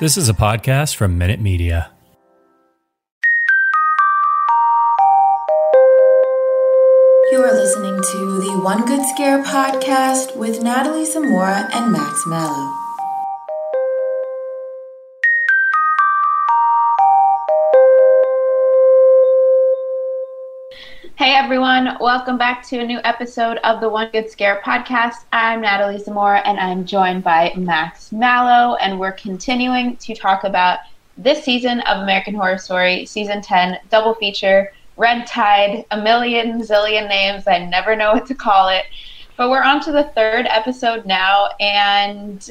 [0.00, 1.90] This is a podcast from Minute Media.
[7.30, 12.79] You are listening to the One Good Scare podcast with Natalie Zamora and Max Mallow.
[21.20, 25.26] Hey everyone, welcome back to a new episode of the One Good Scare podcast.
[25.34, 30.78] I'm Natalie Zamora and I'm joined by Max Mallow, and we're continuing to talk about
[31.18, 37.06] this season of American Horror Story, season 10, double feature, Red Tide, a million zillion
[37.06, 37.46] names.
[37.46, 38.86] I never know what to call it.
[39.36, 42.50] But we're on to the third episode now, and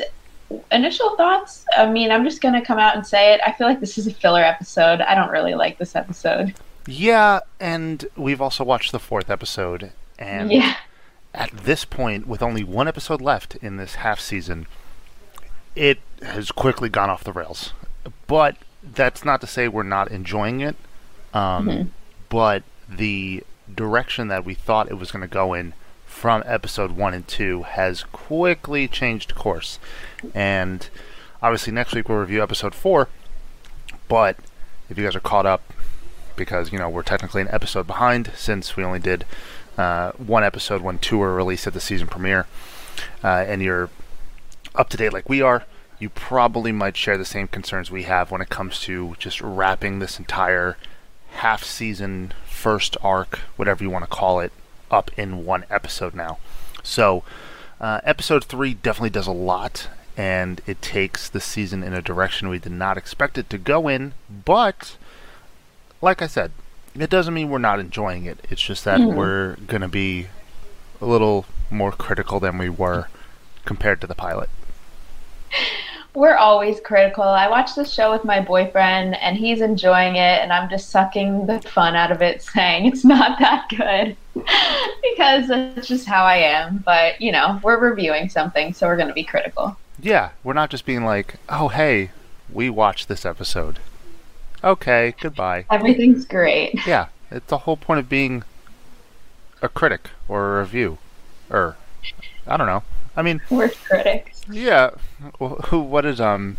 [0.72, 3.42] initial thoughts I mean, I'm just going to come out and say it.
[3.44, 5.02] I feel like this is a filler episode.
[5.02, 6.54] I don't really like this episode.
[6.90, 10.76] Yeah, and we've also watched the fourth episode, and Yeah.
[11.34, 14.66] at this point, with only one episode left in this half season,
[15.76, 17.74] it has quickly gone off the rails.
[18.28, 20.76] But that's not to say we're not enjoying it.
[21.34, 21.92] Um,
[22.30, 25.74] But the direction that we thought it was going to go in
[26.06, 29.80] from episode one and two has quickly changed course.
[30.34, 30.88] And
[31.42, 33.10] obviously, next week we'll review episode four.
[34.08, 34.38] But
[34.90, 35.62] if you guys are caught up,
[36.40, 39.26] because you know we're technically an episode behind since we only did
[39.78, 42.48] uh, one episode when two were released at the season premiere,
[43.24, 43.92] uh, and you're
[44.74, 45.66] up to date like we are,
[46.00, 50.00] you probably might share the same concerns we have when it comes to just wrapping
[50.00, 50.78] this entire
[51.32, 54.52] half season first arc, whatever you want to call it,
[54.90, 56.40] up in one episode now.
[56.82, 57.24] So,
[57.80, 62.50] uh, episode three definitely does a lot, and it takes the season in a direction
[62.50, 64.98] we did not expect it to go in, but
[66.02, 66.52] like I said,
[66.96, 68.46] it doesn't mean we're not enjoying it.
[68.50, 69.16] It's just that mm-hmm.
[69.16, 70.28] we're going to be
[71.02, 73.08] a little more critical than we were
[73.66, 74.50] compared to the pilot.
[76.16, 77.24] We're always critical.
[77.24, 81.46] I watch this show with my boyfriend, and he's enjoying it, and I'm just sucking
[81.46, 84.18] the fun out of it, saying it's not that good
[85.04, 86.84] because that's just how I am.
[86.84, 89.78] But, you know, we're reviewing something, so we're going to be critical.
[90.02, 92.12] Yeah, we're not just being like, oh, hey,
[92.52, 93.80] we watched this episode.
[94.64, 95.66] Okay, goodbye.
[95.70, 96.80] Everything's great.
[96.86, 98.44] Yeah, it's the whole point of being
[99.62, 100.98] a critic or a review.
[101.50, 101.78] Or,
[102.48, 102.84] I don't know.
[103.16, 104.42] I mean, We're critics.
[104.50, 104.92] Yeah.
[105.40, 105.80] Well, who?
[105.80, 106.58] What is um?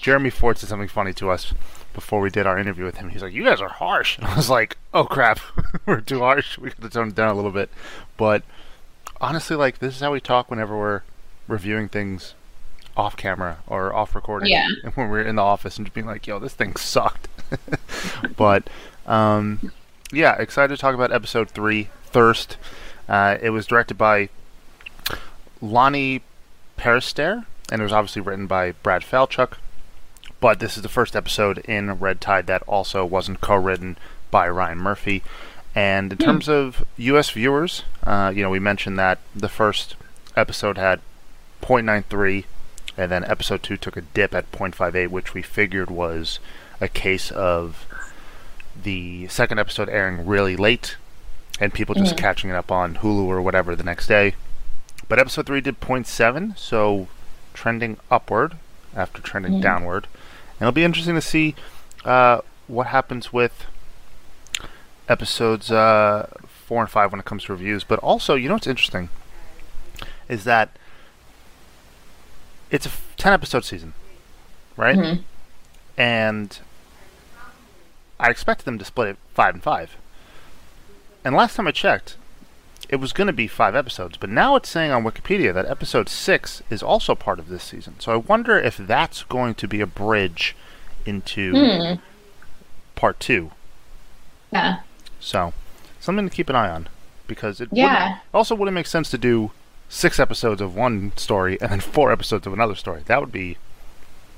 [0.00, 1.52] Jeremy Ford said something funny to us
[1.92, 3.10] before we did our interview with him.
[3.10, 5.40] He's like, "You guys are harsh," and I was like, "Oh crap,
[5.86, 6.58] we're too harsh.
[6.58, 7.70] We got to tone it down a little bit."
[8.16, 8.42] But
[9.20, 11.02] honestly, like this is how we talk whenever we're
[11.48, 12.34] reviewing things
[12.96, 14.50] off camera or off recording.
[14.50, 14.66] Yeah.
[14.84, 17.28] And when we're in the office and just being like, "Yo, this thing sucked."
[18.36, 18.68] but
[19.06, 19.72] um,
[20.12, 22.56] yeah, excited to talk about episode three, Thirst.
[23.08, 24.28] Uh, it was directed by
[25.62, 26.22] Loni
[26.78, 29.54] Peristere, and it was obviously written by Brad Falchuk.
[30.40, 33.96] But this is the first episode in Red Tide that also wasn't co-written
[34.30, 35.22] by Ryan Murphy.
[35.74, 37.30] And in terms of U.S.
[37.30, 39.94] viewers, uh, you know, we mentioned that the first
[40.34, 41.00] episode had
[41.62, 42.44] 0.93,
[42.96, 46.38] and then episode two took a dip at 0.58, which we figured was
[46.80, 47.86] a case of
[48.80, 50.96] the second episode airing really late,
[51.60, 54.34] and people just catching it up on Hulu or whatever the next day.
[55.08, 57.08] But episode three did 0.7, so
[57.54, 58.56] trending upward.
[58.94, 59.62] after trending mm-hmm.
[59.62, 60.06] downward.
[60.58, 61.54] And it'll be interesting to see
[62.04, 63.66] uh, what happens with
[65.08, 67.84] episodes uh, four and five when it comes to reviews.
[67.84, 69.10] But also, you know what's interesting
[70.28, 70.70] is that
[72.70, 73.94] it's a ten episode season,
[74.76, 74.96] right?
[74.96, 75.22] Mm-hmm.
[75.98, 76.58] And
[78.18, 79.96] I expected them to split it five and five.
[81.24, 82.16] And last time I checked,
[82.88, 86.08] it was going to be five episodes, but now it's saying on Wikipedia that episode
[86.08, 87.98] six is also part of this season.
[87.98, 90.54] So I wonder if that's going to be a bridge
[91.04, 92.00] into hmm.
[92.94, 93.50] part two.
[94.52, 94.80] Yeah.
[95.18, 95.52] So
[96.00, 96.88] something to keep an eye on
[97.26, 98.02] because it yeah.
[98.04, 99.50] wouldn't, also wouldn't make sense to do
[99.88, 103.02] six episodes of one story and then four episodes of another story.
[103.06, 103.56] That would be,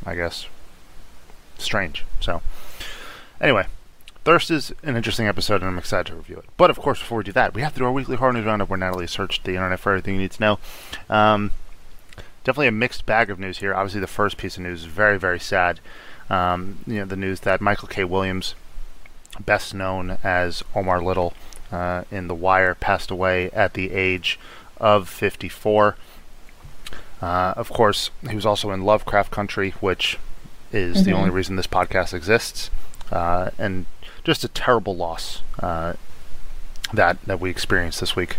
[0.05, 0.47] I guess,
[1.59, 2.05] strange.
[2.21, 2.43] So
[3.41, 3.67] anyway,
[4.29, 6.45] Thirst is an interesting episode, and I'm excited to review it.
[6.59, 8.45] But of course, before we do that, we have to do our weekly horror news
[8.45, 10.59] roundup, where Natalie searched the internet for everything you need to know.
[11.09, 11.53] Um,
[12.45, 13.75] definitely a mixed bag of news here.
[13.75, 15.81] Obviously, the first piece of news is very, very sad.
[16.29, 18.05] Um, you know, the news that Michael K.
[18.05, 18.55] Williams,
[19.41, 21.33] best known as Omar Little
[21.73, 24.39] uh, in The Wire, passed away at the age
[24.81, 25.97] of 54.
[27.21, 30.19] Uh, of course, he was also in Lovecraft Country, which
[30.73, 31.05] is mm-hmm.
[31.05, 32.71] the only reason this podcast exists.
[33.11, 33.87] Uh, and
[34.23, 35.95] just a terrible loss uh,
[36.93, 38.37] that that we experienced this week.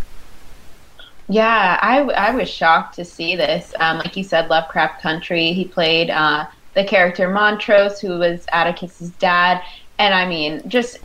[1.28, 3.74] Yeah, I, I was shocked to see this.
[3.80, 5.54] Um, like you said, Lovecraft Country.
[5.54, 9.62] He played uh, the character Montrose, who was Atticus's dad,
[10.00, 11.00] and I mean, just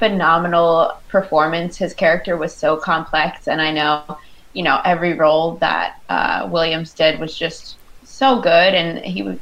[0.00, 1.76] phenomenal performance.
[1.76, 4.18] His character was so complex, and I know,
[4.52, 9.38] you know, every role that uh, Williams did was just so good, and he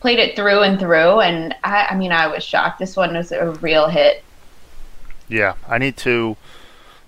[0.00, 2.78] played it through and through, and I, I mean, I was shocked.
[2.78, 4.22] This one was a real hit.
[5.28, 6.36] Yeah, I need to,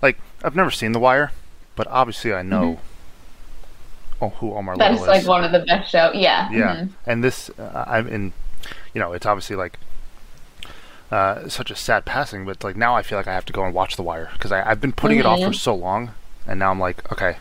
[0.01, 1.31] like, I've never seen The Wire,
[1.75, 2.61] but obviously I know.
[2.61, 2.85] Mm-hmm.
[4.21, 6.13] Oh, who Omar That's Little like one of the best shows.
[6.13, 6.51] Yeah.
[6.51, 6.93] Yeah, mm-hmm.
[7.05, 8.33] and this, uh, I'm in.
[8.93, 9.79] You know, it's obviously like
[11.09, 13.63] uh, such a sad passing, but like now I feel like I have to go
[13.63, 15.27] and watch The Wire because I've been putting mm-hmm.
[15.27, 15.53] it off for mm-hmm.
[15.53, 16.11] so long,
[16.47, 17.37] and now I'm like, okay,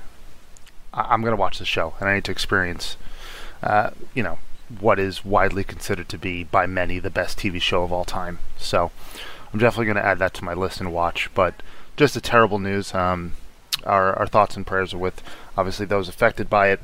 [0.92, 2.96] I- am gonna watch the show, and I need to experience,
[3.62, 4.38] uh, you know,
[4.80, 8.38] what is widely considered to be by many the best TV show of all time.
[8.58, 8.90] So
[9.52, 11.30] I'm definitely to add that to my list and watch.
[11.34, 11.54] But
[11.96, 12.94] just a terrible news.
[12.94, 13.32] Um,
[13.84, 15.22] our our thoughts and prayers are with
[15.56, 16.80] obviously those affected by it.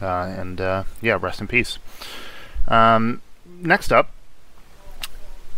[0.00, 1.78] Uh, and uh, yeah, rest in peace.
[2.68, 4.10] Um, next up,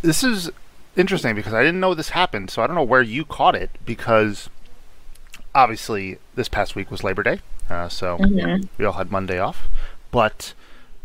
[0.02, 0.50] this is
[0.96, 3.70] interesting because I didn't know this happened, so I don't know where you caught it
[3.84, 4.48] because
[5.54, 7.40] obviously this past week was Labor Day,
[7.70, 8.66] uh, so mm-hmm.
[8.78, 9.68] we all had Monday off.
[10.10, 10.54] But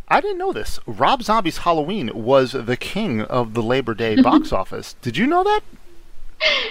[0.07, 0.79] I didn't know this.
[0.85, 4.95] Rob Zombie's Halloween was the king of the Labor Day box office.
[5.01, 5.61] Did you know that?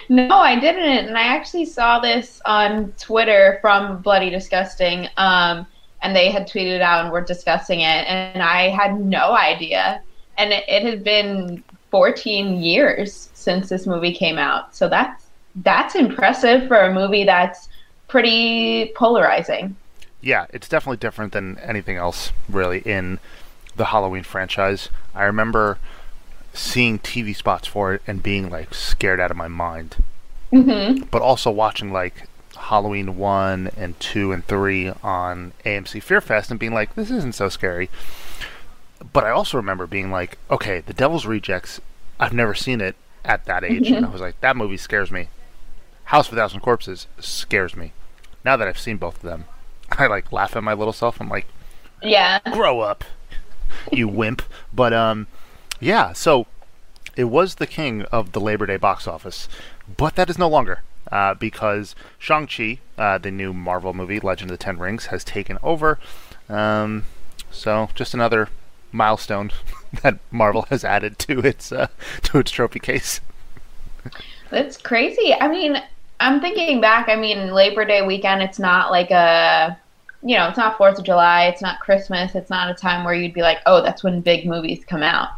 [0.08, 1.08] No, I didn't.
[1.08, 5.08] And I actually saw this on Twitter from Bloody Disgusting.
[5.16, 5.66] Um,
[6.02, 8.06] and they had tweeted it out and were discussing it.
[8.06, 10.02] And I had no idea.
[10.36, 14.74] And it, it had been 14 years since this movie came out.
[14.74, 15.27] So that's
[15.62, 17.68] that's impressive for a movie that's
[18.08, 19.76] pretty polarizing
[20.20, 23.18] yeah, it's definitely different than anything else really in
[23.76, 24.88] the Halloween franchise.
[25.14, 25.78] I remember
[26.52, 29.96] seeing TV spots for it and being like scared out of my mind.
[30.52, 31.04] Mm-hmm.
[31.10, 32.26] But also watching like
[32.56, 37.34] Halloween 1 and 2 and 3 on AMC Fear Fest and being like, this isn't
[37.34, 37.88] so scary.
[39.12, 41.80] But I also remember being like, okay, The Devil's Rejects,
[42.18, 43.84] I've never seen it at that age.
[43.84, 43.94] Mm-hmm.
[43.94, 45.28] And I was like, that movie scares me.
[46.08, 47.92] House of a Thousand Corpses scares me.
[48.42, 49.44] Now that I've seen both of them,
[49.90, 51.20] I like laugh at my little self.
[51.20, 51.46] I'm like,
[52.02, 53.04] yeah, grow up,
[53.92, 54.42] you wimp.
[54.72, 55.26] But um,
[55.80, 56.14] yeah.
[56.14, 56.46] So
[57.14, 59.48] it was the king of the Labor Day box office,
[59.98, 60.82] but that is no longer.
[61.12, 65.56] Uh, because Shang-Chi, uh, the new Marvel movie, Legend of the Ten Rings, has taken
[65.62, 65.98] over.
[66.50, 67.04] Um,
[67.50, 68.48] so just another
[68.92, 69.50] milestone
[70.02, 71.88] that Marvel has added to its uh,
[72.22, 73.20] to its trophy case.
[74.50, 75.34] That's crazy.
[75.34, 75.82] I mean,
[76.20, 77.08] I'm thinking back.
[77.08, 78.42] I mean, Labor Day weekend.
[78.42, 79.78] It's not like a,
[80.22, 81.46] you know, it's not Fourth of July.
[81.46, 82.34] It's not Christmas.
[82.34, 85.28] It's not a time where you'd be like, oh, that's when big movies come out.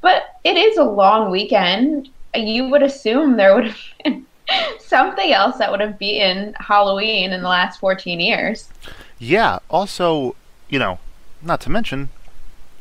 [0.00, 2.08] But it is a long weekend.
[2.34, 4.26] You would assume there would have been
[4.78, 8.68] something else that would have beaten Halloween in the last 14 years.
[9.18, 9.58] Yeah.
[9.68, 10.36] Also,
[10.68, 10.98] you know,
[11.42, 12.10] not to mention,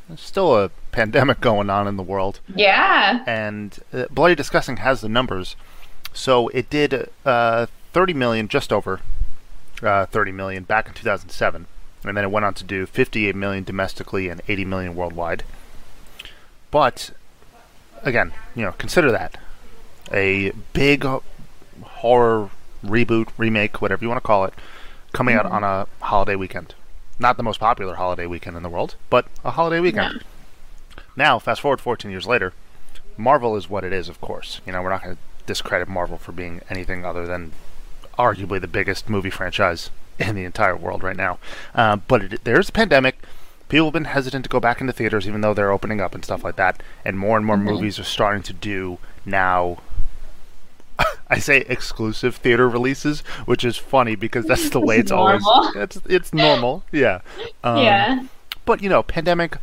[0.07, 2.39] there's still a pandemic going on in the world.
[2.55, 3.23] Yeah.
[3.25, 5.55] And uh, Bloody Disgusting has the numbers
[6.17, 8.99] so it did uh, 30 million, just over
[9.83, 11.67] uh, 30 million back in 2007,
[12.03, 15.43] and then it went on to do 58 million domestically and 80 million worldwide.
[16.71, 17.11] But
[18.01, 19.37] again, you know, consider that
[20.11, 21.05] a big
[21.83, 22.49] horror
[22.83, 24.55] reboot, remake, whatever you want to call it,
[25.13, 25.45] coming mm-hmm.
[25.45, 26.73] out on a holiday weekend.
[27.19, 30.23] Not the most popular holiday weekend in the world, but a holiday weekend.
[31.15, 32.53] Now, fast forward 14 years later,
[33.17, 34.61] Marvel is what it is, of course.
[34.65, 37.53] You know, we're not going to discredit Marvel for being anything other than
[38.19, 39.89] arguably the biggest movie franchise
[40.19, 41.39] in the entire world right now.
[41.73, 43.17] Uh, but it, there's a pandemic.
[43.69, 46.23] People have been hesitant to go back into theaters, even though they're opening up and
[46.23, 46.81] stuff like that.
[47.03, 47.65] And more and more mm-hmm.
[47.65, 49.79] movies are starting to do now.
[51.29, 55.43] I say exclusive theater releases, which is funny because that's the way it's always.
[55.75, 57.21] It's it's normal, yeah.
[57.63, 58.25] Um, yeah.
[58.65, 59.57] But you know, pandemic,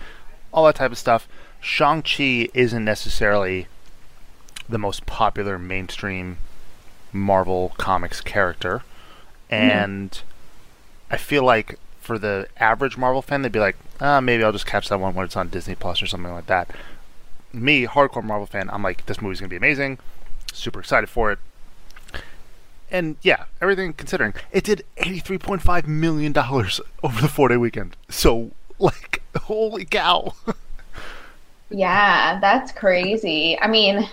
[0.53, 1.27] all that type of stuff.
[1.61, 3.69] Shang Chi isn't necessarily
[4.69, 6.39] the most popular mainstream
[7.13, 8.83] Marvel Comics character,
[9.51, 10.23] and mm.
[11.11, 14.67] I feel like for the average Marvel fan, they'd be like, ah, maybe I'll just
[14.67, 16.71] catch that one when it's on Disney Plus or something like that.
[17.53, 19.99] Me, hardcore Marvel fan, I'm like, this movie's gonna be amazing.
[20.53, 21.39] Super excited for it.
[22.91, 26.37] And yeah, everything considering, it did $83.5 million
[27.03, 27.97] over the four day weekend.
[28.09, 30.35] So, like, holy cow.
[31.71, 33.59] yeah, that's crazy.
[33.59, 34.09] I mean,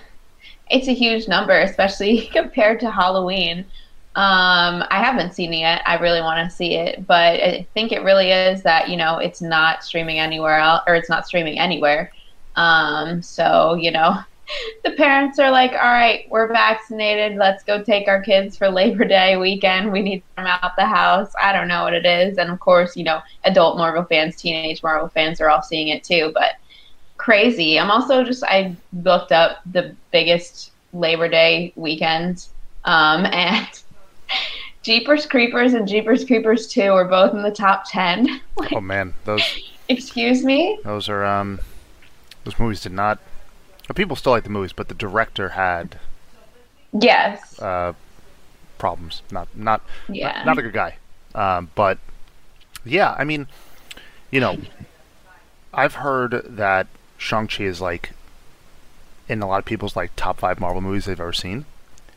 [0.72, 3.66] it's a huge number, especially compared to Halloween.
[4.14, 5.82] Um, I haven't seen it yet.
[5.86, 9.20] I really want to see it, but I think it really is that you know
[9.20, 12.12] it's not streaming anywhere else, or it's not streaming anywhere.
[12.58, 14.18] Um, so you know,
[14.84, 17.38] the parents are like, "All right, we're vaccinated.
[17.38, 19.94] Let's go take our kids for Labor Day weekend.
[19.94, 22.98] We need them out the house." I don't know what it is, and of course,
[22.98, 26.32] you know, adult Marvel fans, teenage Marvel fans are all seeing it too.
[26.34, 26.56] But
[27.22, 27.80] crazy.
[27.80, 32.48] I'm also just I looked up the biggest Labor Day weekend,
[32.84, 33.68] um, and
[34.82, 38.42] Jeepers Creepers and Jeepers Creepers 2 are both in the top 10.
[38.58, 39.44] like, oh man, those
[39.88, 40.80] Excuse me?
[40.84, 41.60] Those are um
[42.44, 43.20] those movies did not
[43.88, 46.00] well, people still like the movies, but the director had
[46.92, 47.60] Yes.
[47.60, 47.94] Uh
[48.80, 49.22] problems.
[49.32, 50.38] Not not yeah.
[50.38, 50.96] not, not a good guy.
[51.36, 52.00] Um but
[52.84, 53.48] yeah, I mean,
[54.32, 54.58] you know,
[55.72, 56.88] I've heard that
[57.22, 58.14] Shang-Chi is like
[59.30, 61.66] in a lot of people's like top 5 Marvel movies they've ever seen.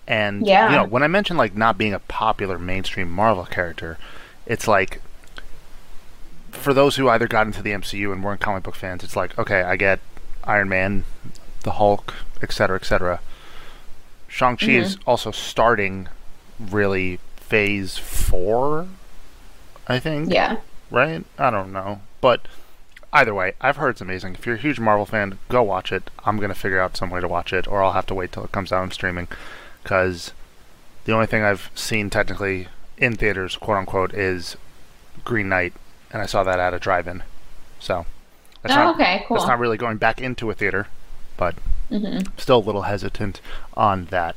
[0.07, 0.71] And yeah.
[0.71, 3.99] you know, when I mentioned like not being a popular mainstream Marvel character,
[4.47, 5.03] it's like
[6.51, 9.39] for those who either got into the MCU and weren't comic book fans, it's like,
[9.39, 10.01] okay, I get
[10.43, 11.05] Iron Man,
[11.65, 13.21] the Hulk, etc., etc.
[14.27, 14.83] Shang-Chi mm-hmm.
[14.83, 16.09] is also starting
[16.59, 18.89] really phase 4,
[19.87, 20.33] I think.
[20.33, 20.57] Yeah.
[20.91, 21.25] Right?
[21.39, 22.01] I don't know.
[22.23, 22.47] But
[23.15, 24.35] either way, I've heard it's amazing.
[24.35, 26.11] If you're a huge Marvel fan, go watch it.
[26.25, 28.33] I'm going to figure out some way to watch it or I'll have to wait
[28.33, 29.29] till it comes out on streaming
[29.83, 30.33] because
[31.05, 32.69] the only thing I've seen technically
[32.99, 34.57] in theaters, quote unquote, is
[35.25, 35.73] Green Knight,
[36.11, 37.23] and I saw that at a drive-in.
[37.79, 38.07] So
[38.63, 39.37] that's oh, not, okay, cool.
[39.37, 40.89] That's not really going back into a theater,
[41.37, 41.55] but
[41.91, 42.37] mm-hmm.
[42.37, 43.41] still a little hesitant
[43.75, 44.37] on that.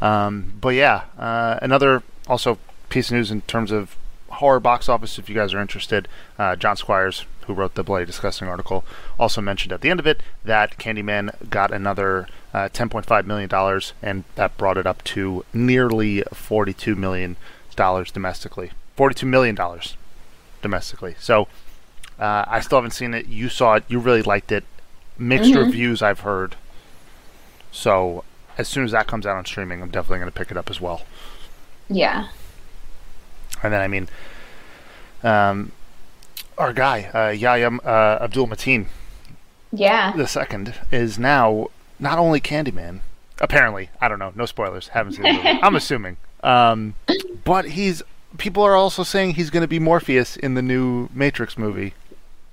[0.00, 2.58] Um, but yeah, uh, another also
[2.88, 3.96] piece of news in terms of
[4.38, 5.18] horror box office.
[5.18, 8.84] If you guys are interested, uh, John Squires, who wrote the Bloody Disgusting article,
[9.18, 14.24] also mentioned at the end of it that Candyman got another uh, $10.5 million, and
[14.36, 17.36] that brought it up to nearly $42 million
[17.76, 18.70] domestically.
[18.96, 19.56] $42 million
[20.62, 21.14] domestically.
[21.18, 21.48] So
[22.18, 23.26] uh, I still haven't seen it.
[23.26, 23.84] You saw it.
[23.88, 24.64] You really liked it.
[25.18, 25.66] Mixed mm-hmm.
[25.66, 26.56] reviews I've heard.
[27.70, 28.24] So
[28.56, 30.70] as soon as that comes out on streaming, I'm definitely going to pick it up
[30.70, 31.02] as well.
[31.88, 32.28] Yeah.
[33.62, 34.08] And then, I mean,
[35.22, 35.72] um,
[36.56, 38.86] our guy, uh, Yahya uh, Abdul Mateen,
[39.72, 43.00] yeah, the second, is now not only Candyman.
[43.40, 44.32] Apparently, I don't know.
[44.34, 44.88] No spoilers.
[44.88, 45.48] Haven't seen the movie.
[45.62, 46.16] I'm assuming.
[46.42, 46.94] Um,
[47.44, 48.02] but he's
[48.36, 51.94] people are also saying he's going to be Morpheus in the new Matrix movie.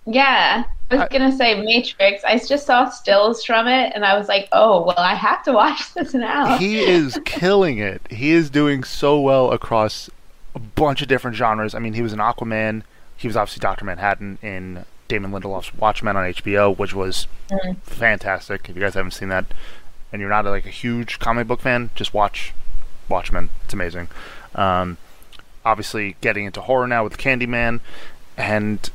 [0.06, 2.24] Yeah, I was I, gonna say Matrix.
[2.24, 5.52] I just saw stills from it, and I was like, "Oh, well, I have to
[5.54, 8.02] watch this now." He is killing it.
[8.12, 10.10] He is doing so well across
[10.56, 11.76] a bunch of different genres.
[11.76, 12.84] I mean, he was an Aquaman.
[13.18, 17.78] He was obviously Doctor Manhattan in Damon Lindelof's Watchmen on HBO, which was mm.
[17.82, 18.70] fantastic.
[18.70, 19.46] If you guys haven't seen that,
[20.12, 22.54] and you're not like a huge comic book fan, just watch
[23.10, 23.50] Watchmen.
[23.66, 24.08] It's amazing.
[24.56, 24.98] Um,
[25.64, 27.82] obviously, getting into horror now with Candyman,
[28.38, 28.90] and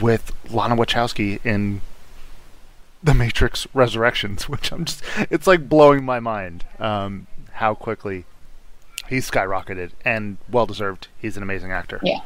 [0.00, 1.80] with Lana Wachowski in
[3.02, 8.24] The Matrix Resurrections, which I'm just—it's like blowing my mind um, how quickly
[9.10, 11.08] he's skyrocketed and well deserved.
[11.18, 12.00] He's an amazing actor.
[12.02, 12.20] Yeah,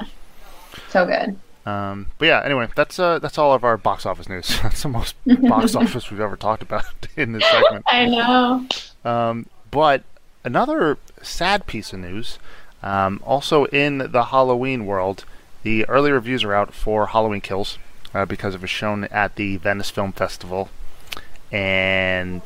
[0.90, 1.36] so good.
[1.66, 4.60] Um, but yeah, anyway, that's uh, that's all of our box office news.
[4.62, 6.84] that's the most box office we've ever talked about
[7.16, 7.84] in this segment.
[7.88, 8.66] I know.
[9.04, 10.04] Um, but
[10.44, 12.38] another sad piece of news,
[12.82, 15.24] um, also in the Halloween world,
[15.62, 17.78] the early reviews are out for Halloween Kills
[18.12, 20.68] uh, because it was shown at the Venice Film Festival,
[21.50, 22.42] and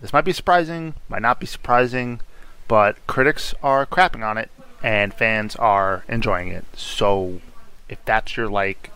[0.00, 2.20] this might be surprising, might not be surprising,
[2.68, 4.50] but critics are crapping on it,
[4.82, 6.64] and fans are enjoying it.
[6.74, 7.40] So
[7.88, 8.90] if that's your like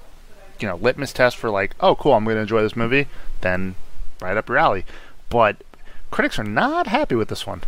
[0.58, 3.06] you know litmus test for like, oh, cool, I'm going to enjoy this movie,
[3.40, 3.74] then
[4.20, 4.84] right up your alley.
[5.28, 5.56] But
[6.10, 7.62] critics are not happy with this one.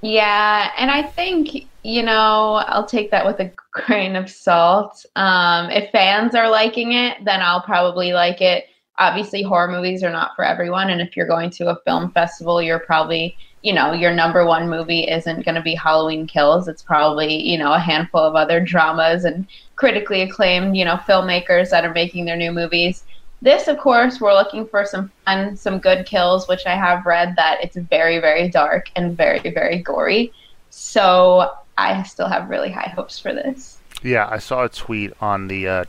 [0.00, 5.04] Yeah, and I think you know I'll take that with a grain of salt.
[5.16, 8.66] Um, if fans are liking it, then I'll probably like it.
[8.98, 12.62] Obviously, horror movies are not for everyone, and if you're going to a film festival,
[12.62, 16.68] you're probably you know your number one movie isn't going to be Halloween Kills.
[16.68, 21.70] It's probably you know a handful of other dramas and critically acclaimed you know filmmakers
[21.70, 23.04] that are making their new movies.
[23.42, 27.34] This, of course, we're looking for some fun, some good kills, which I have read
[27.36, 30.32] that it's very, very dark and very, very gory.
[30.70, 33.78] So I still have really high hopes for this.
[34.02, 35.84] Yeah, I saw a tweet on the uh,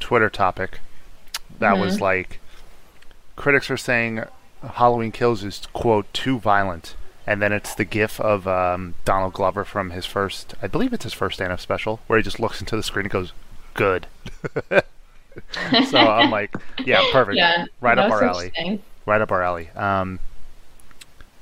[0.00, 0.80] Twitter topic
[1.60, 1.80] that mm-hmm.
[1.80, 2.40] was like,
[3.36, 4.24] critics are saying
[4.74, 6.94] Halloween Kills is quote too violent,
[7.26, 11.04] and then it's the GIF of um, Donald Glover from his first, I believe it's
[11.04, 13.32] his first stand-up special, where he just looks into the screen and goes,
[13.74, 14.06] "Good."
[15.88, 16.54] so I'm like,
[16.84, 17.36] yeah, perfect.
[17.36, 18.80] Yeah, right no up our alley.
[19.04, 19.70] Right up our alley.
[19.70, 20.18] Um,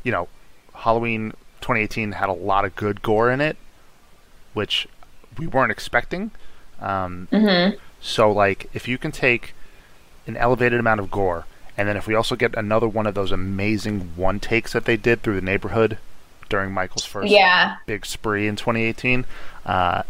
[0.02, 0.28] you know,
[0.74, 3.56] Halloween 2018 had a lot of good gore in it,
[4.52, 4.86] which
[5.38, 6.30] we weren't expecting.
[6.80, 7.76] Um, mm-hmm.
[8.00, 9.54] So, like, if you can take
[10.26, 13.32] an elevated amount of gore, and then if we also get another one of those
[13.32, 15.98] amazing one takes that they did through the neighborhood
[16.48, 17.76] during Michael's first yeah.
[17.86, 19.24] big spree in 2018,
[19.66, 20.02] uh,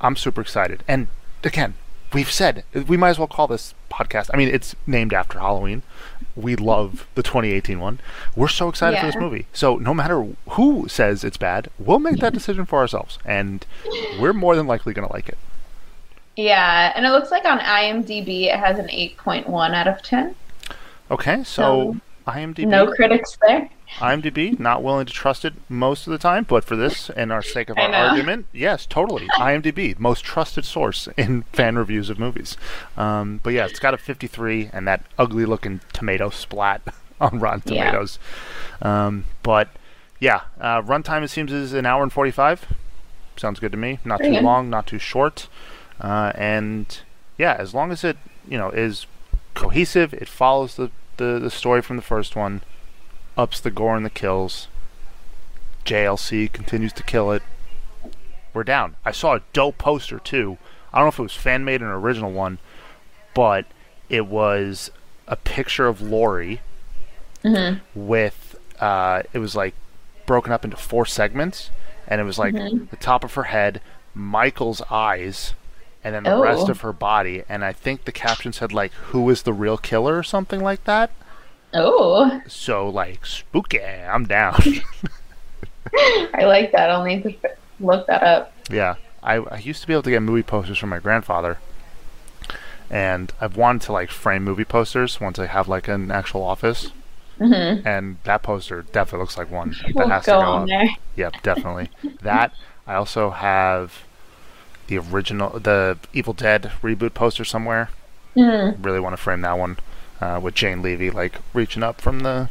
[0.00, 0.82] I'm super excited.
[0.88, 1.08] And
[1.42, 1.74] again,
[2.12, 4.30] we've said we might as well call this podcast.
[4.32, 5.82] I mean, it's named after Halloween.
[6.36, 8.00] We love the 2018 one.
[8.34, 9.00] We're so excited yeah.
[9.02, 9.46] for this movie.
[9.52, 13.66] So no matter who says it's bad, we'll make that decision for ourselves, and
[14.18, 15.38] we're more than likely going to like it.
[16.36, 20.34] Yeah, and it looks like on IMDb it has an 8.1 out of 10.
[21.10, 21.96] Okay, so, so
[22.26, 22.66] IMDb.
[22.66, 23.68] No critics there.
[23.98, 27.42] IMDb, not willing to trust it most of the time, but for this and our
[27.42, 29.28] sake of our argument, yes, totally.
[29.38, 32.56] IMDb, most trusted source in fan reviews of movies.
[32.96, 36.82] Um, but yeah, it's got a 53 and that ugly looking tomato splat
[37.20, 38.18] on Rotten Tomatoes.
[38.82, 39.06] Yeah.
[39.06, 39.68] Um, but
[40.18, 42.66] yeah, uh, runtime it seems is an hour and 45.
[43.36, 43.98] Sounds good to me.
[44.04, 44.42] Not too good.
[44.42, 45.48] long, not too short.
[46.00, 47.00] Uh, and
[47.36, 48.16] yeah, as long as it
[48.48, 49.06] you know is
[49.54, 52.62] cohesive, it follows the, the, the story from the first one
[53.36, 54.68] ups the gore and the kills.
[55.84, 57.42] JLC continues to kill it.
[58.52, 58.96] We're down.
[59.04, 60.58] I saw a dope poster too.
[60.92, 62.58] I don't know if it was fan made or an original one,
[63.34, 63.66] but
[64.08, 64.90] it was
[65.26, 66.60] a picture of Laurie
[67.42, 67.80] mm-hmm.
[67.94, 69.74] with uh, it was like
[70.26, 71.70] broken up into four segments,
[72.06, 72.84] and it was like mm-hmm.
[72.90, 73.80] the top of her head,
[74.14, 75.54] Michael's eyes,
[76.04, 76.42] and then the oh.
[76.42, 77.42] rest of her body.
[77.48, 80.84] And I think the caption said like "Who is the real killer" or something like
[80.84, 81.10] that.
[81.72, 82.40] Oh.
[82.46, 83.82] So like spooky.
[83.82, 84.60] I'm down.
[86.34, 86.90] I like that.
[86.90, 87.34] I'll need to
[87.80, 88.52] look that up.
[88.70, 91.58] Yeah, I, I used to be able to get movie posters from my grandfather,
[92.90, 96.92] and I've wanted to like frame movie posters once I have like an actual office.
[97.38, 97.86] Mm-hmm.
[97.86, 100.68] And that poster definitely looks like one that we'll has go to go on up.
[100.68, 100.88] there.
[101.16, 101.90] Yep, definitely.
[102.22, 102.54] that
[102.86, 104.04] I also have
[104.86, 107.90] the original, the Evil Dead reboot poster somewhere.
[108.36, 108.84] Mm.
[108.84, 109.78] Really want to frame that one
[110.20, 112.48] uh, with Jane Levy like reaching up from the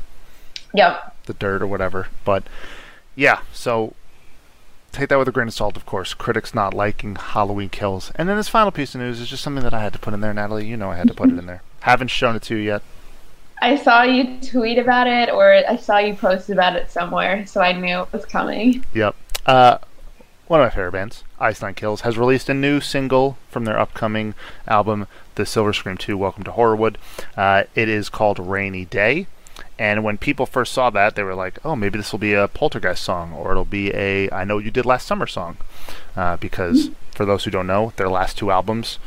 [0.74, 2.08] yep the dirt or whatever.
[2.26, 2.44] But
[3.16, 3.94] yeah, so
[4.92, 6.14] take that with a grain of salt, of course.
[6.14, 9.64] Critics not liking Halloween Kills, and then this final piece of news is just something
[9.64, 10.68] that I had to put in there, Natalie.
[10.68, 11.62] You know I had to put it in there.
[11.82, 12.82] Haven't shown it to you yet.
[13.62, 17.62] I saw you tweet about it, or I saw you post about it somewhere, so
[17.62, 18.86] I knew it was coming.
[18.94, 19.16] Yep.
[19.46, 19.78] Uh,
[20.54, 23.80] one of my favorite bands, Ice Nine Kills, has released a new single from their
[23.80, 24.36] upcoming
[24.68, 26.98] album, The Silver Scream 2 Welcome to Horrorwood.
[27.36, 29.26] Uh, it is called Rainy Day.
[29.80, 32.48] And when people first saw that, they were like, oh, maybe this will be a
[32.48, 35.58] Poltergeist song, or it'll be a I Know You Did Last Summer song.
[36.16, 39.00] Uh, because, for those who don't know, their last two albums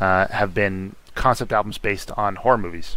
[0.00, 2.96] uh, have been concept albums based on horror movies.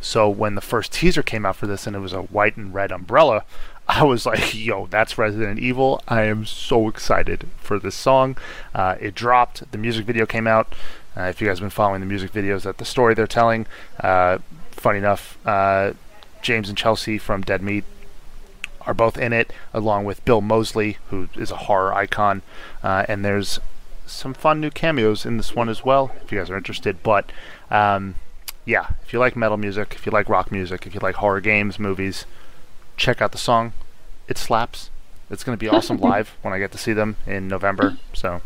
[0.00, 2.74] So when the first teaser came out for this and it was a white and
[2.74, 3.44] red umbrella,
[3.88, 6.02] I was like, yo, that's Resident Evil.
[6.06, 8.36] I am so excited for this song.
[8.74, 9.70] Uh, it dropped.
[9.72, 10.74] The music video came out.
[11.16, 13.66] Uh, if you guys have been following the music videos, that the story they're telling,
[14.00, 14.38] uh,
[14.70, 15.92] funny enough, uh,
[16.40, 17.84] James and Chelsea from Dead Meat
[18.86, 22.42] are both in it, along with Bill Moseley, who is a horror icon.
[22.82, 23.60] Uh, and there's
[24.06, 27.02] some fun new cameos in this one as well, if you guys are interested.
[27.02, 27.30] But
[27.70, 28.14] um,
[28.64, 31.40] yeah, if you like metal music, if you like rock music, if you like horror
[31.40, 32.24] games, movies,
[33.02, 33.72] check out the song.
[34.28, 34.88] It slaps.
[35.28, 37.98] It's going to be awesome live when I get to see them in November.
[38.14, 38.40] So,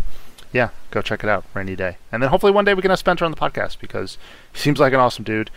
[0.53, 1.45] yeah, go check it out.
[1.55, 4.17] Rainy day, and then hopefully one day we can have Spencer on the podcast because
[4.53, 5.51] he seems like an awesome dude.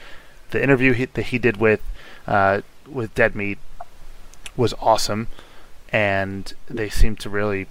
[0.52, 1.82] The interview he, that he did with
[2.28, 3.58] uh, with Dead Meat
[4.58, 5.28] was awesome,
[5.94, 7.68] and they seem to really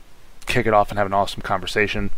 [0.46, 2.10] kick it off and have an awesome conversation.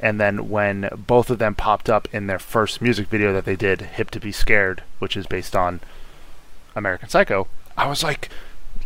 [0.00, 3.56] And then when both of them popped up in their first music video that they
[3.56, 5.80] did, "Hip to Be Scared," which is based on
[6.76, 8.28] American Psycho, I was like,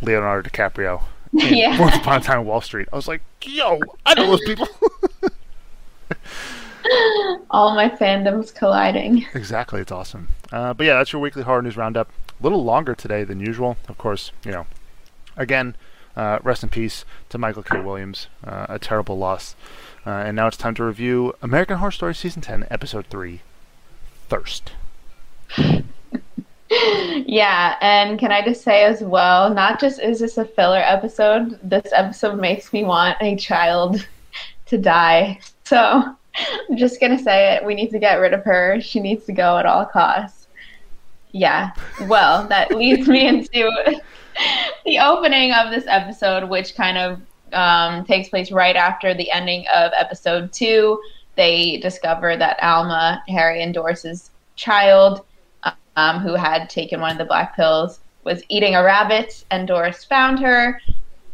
[0.03, 1.03] Leonardo DiCaprio.
[1.33, 1.79] in Yeah.
[1.79, 2.87] Once Upon a Time in Wall Street.
[2.93, 4.67] I was like, yo, I know those people.
[7.49, 9.25] All my fandoms colliding.
[9.33, 10.27] exactly, it's awesome.
[10.51, 12.09] Uh, but yeah, that's your weekly horror news roundup.
[12.39, 14.31] A little longer today than usual, of course.
[14.45, 14.67] You know,
[15.37, 15.75] again,
[16.15, 17.79] uh, rest in peace to Michael K.
[17.79, 18.27] Williams.
[18.43, 19.55] Uh, a terrible loss.
[20.05, 23.41] Uh, and now it's time to review American Horror Story Season 10, Episode 3
[24.27, 24.73] Thirst.
[27.25, 31.59] Yeah, and can I just say as well, not just is this a filler episode,
[31.61, 34.07] this episode makes me want a child
[34.67, 35.39] to die.
[35.65, 37.65] So I'm just gonna say it.
[37.65, 38.79] We need to get rid of her.
[38.81, 40.47] She needs to go at all costs.
[41.31, 41.71] Yeah.
[42.01, 43.69] Well, that leads me into
[44.85, 47.21] the opening of this episode, which kind of
[47.53, 50.99] um, takes place right after the ending of episode two.
[51.35, 55.25] They discover that Alma, Harry, and Doris's child,
[55.95, 60.03] um, who had taken one of the black pills, was eating a rabbit, and Doris
[60.03, 60.81] found her.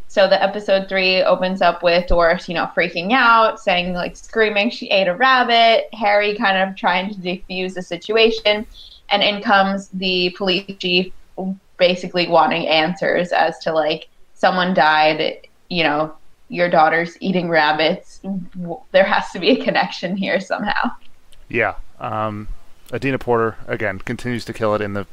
[0.08, 4.70] So the episode three opens up with Doris, you know, freaking out, saying like screaming
[4.70, 5.88] she ate a rabbit.
[5.92, 8.66] Harry kind of trying to defuse the situation,
[9.10, 11.12] and in comes the police chief,
[11.78, 16.12] basically wanting answers as to like someone died, you know,
[16.48, 18.20] your daughter's eating rabbits.
[18.90, 20.90] There has to be a connection here somehow.
[21.48, 21.76] Yeah.
[22.00, 22.48] Um,
[22.92, 25.06] Adina Porter, again, continues to kill it in the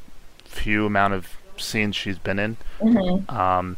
[0.45, 2.57] few amount of scenes she's been in.
[3.29, 3.77] Um,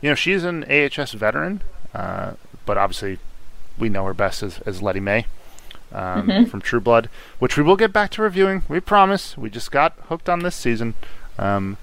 [0.00, 1.62] you know, she's an AHS veteran,
[1.94, 2.32] uh,
[2.64, 3.18] but obviously
[3.78, 5.26] we know her best as, as Lettie Mae
[5.92, 8.62] um, from True Blood, which we will get back to reviewing.
[8.68, 9.36] We promise.
[9.36, 10.94] We just got hooked on this season.
[11.38, 11.76] Um,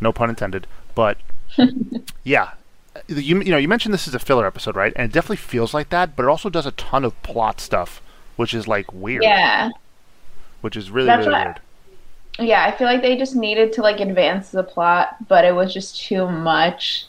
[0.00, 0.66] no pun intended.
[0.94, 1.18] But
[2.24, 2.52] yeah,
[3.08, 4.92] you, you know, you mentioned this is a filler episode, right?
[4.96, 8.02] And it definitely feels like that, but it also does a ton of plot stuff,
[8.36, 9.22] which is like weird.
[9.22, 9.70] Yeah.
[10.62, 11.60] Which is really, That's really weird.
[12.38, 15.74] yeah, I feel like they just needed to like advance the plot, but it was
[15.74, 17.06] just too much.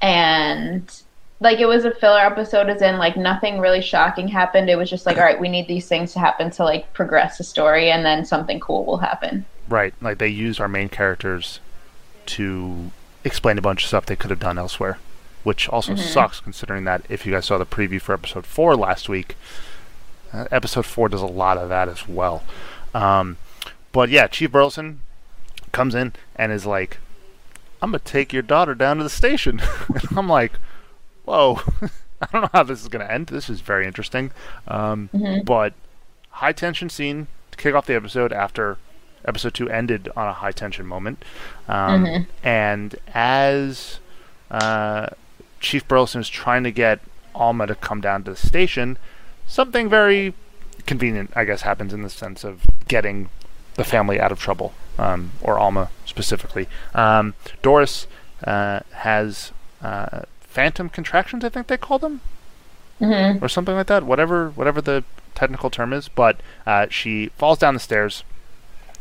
[0.00, 0.92] And
[1.42, 4.70] like it was a filler episode as in like nothing really shocking happened.
[4.70, 7.38] It was just like, all right, we need these things to happen to like progress
[7.38, 9.44] the story and then something cool will happen.
[9.68, 9.94] Right.
[10.00, 11.60] Like they used our main characters
[12.26, 12.90] to
[13.24, 14.98] explain a bunch of stuff they could have done elsewhere,
[15.42, 16.02] which also mm-hmm.
[16.02, 19.36] sucks considering that if you guys saw the preview for episode four last week,
[20.32, 22.42] uh, episode four does a lot of that as well.
[22.94, 23.36] Um,
[23.92, 25.00] but yeah, Chief Burleson
[25.72, 26.98] comes in and is like,
[27.80, 30.52] "I'm gonna take your daughter down to the station," and I'm like,
[31.24, 31.60] "Whoa."
[32.22, 33.26] I don't know how this is going to end.
[33.26, 34.30] This is very interesting.
[34.68, 35.10] Um,
[35.44, 35.74] But
[36.30, 38.76] high tension scene to kick off the episode after
[39.24, 41.24] episode two ended on a high tension moment.
[41.68, 42.04] Um,
[42.44, 43.98] And as
[44.52, 45.08] uh,
[45.58, 47.00] Chief Burleson is trying to get
[47.34, 48.98] Alma to come down to the station,
[49.52, 50.32] something very
[50.86, 53.28] convenient, I guess, happens in the sense of getting
[53.74, 56.66] the family out of trouble, um, or Alma specifically.
[56.94, 58.06] Um, Doris
[58.44, 62.20] uh, has uh, phantom contractions, I think they call them
[63.42, 64.04] or something like that.
[64.04, 68.24] Whatever whatever the technical term is, but uh, she falls down the stairs,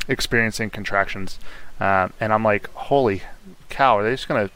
[0.07, 1.39] experiencing contractions,
[1.79, 3.23] um, and I'm like, holy
[3.69, 3.97] cow!
[3.97, 4.49] Are they just gonna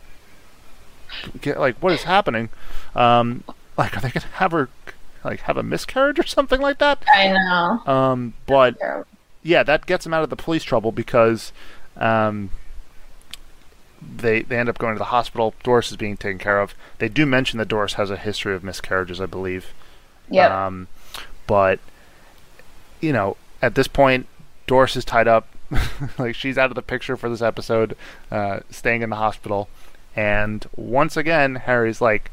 [1.42, 2.50] get like what is happening?
[2.96, 3.44] Um,
[3.78, 4.70] like, are they gonna have her
[5.26, 7.04] like have a miscarriage or something like that?
[7.14, 7.92] I know.
[7.92, 8.78] Um, but
[9.44, 11.52] yeah, that gets him out of the police trouble because
[11.98, 12.50] um,
[14.02, 15.54] they they end up going to the hospital.
[15.64, 16.74] Doris is being taken care of.
[17.00, 19.74] They do mention that Doris has a history of miscarriages, I believe.
[20.30, 20.52] Yep.
[20.52, 20.88] Um,
[21.48, 21.80] but
[23.02, 24.28] you know, at this point,
[24.68, 25.48] Doris is tied up.
[26.18, 27.98] like she's out of the picture for this episode,
[28.32, 29.68] uh, staying in the hospital.
[30.16, 32.32] And once again, Harry's like,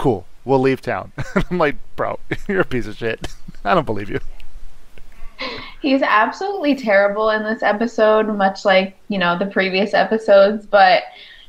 [0.00, 1.12] "Cool, we'll leave town."
[1.50, 3.28] I'm like, "Bro, you're a piece of shit.
[3.64, 4.20] I don't believe you."
[5.82, 11.04] He's absolutely terrible in this episode, much like, you know, the previous episodes, but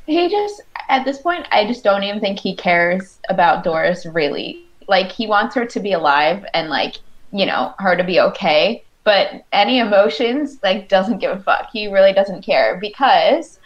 [0.06, 4.64] he just, at this point, I just don't even think he cares about Doris really.
[4.88, 6.96] Like, he wants her to be alive and, like,
[7.32, 11.68] you know, her to be okay, but any emotions, like, doesn't give a fuck.
[11.72, 13.58] He really doesn't care because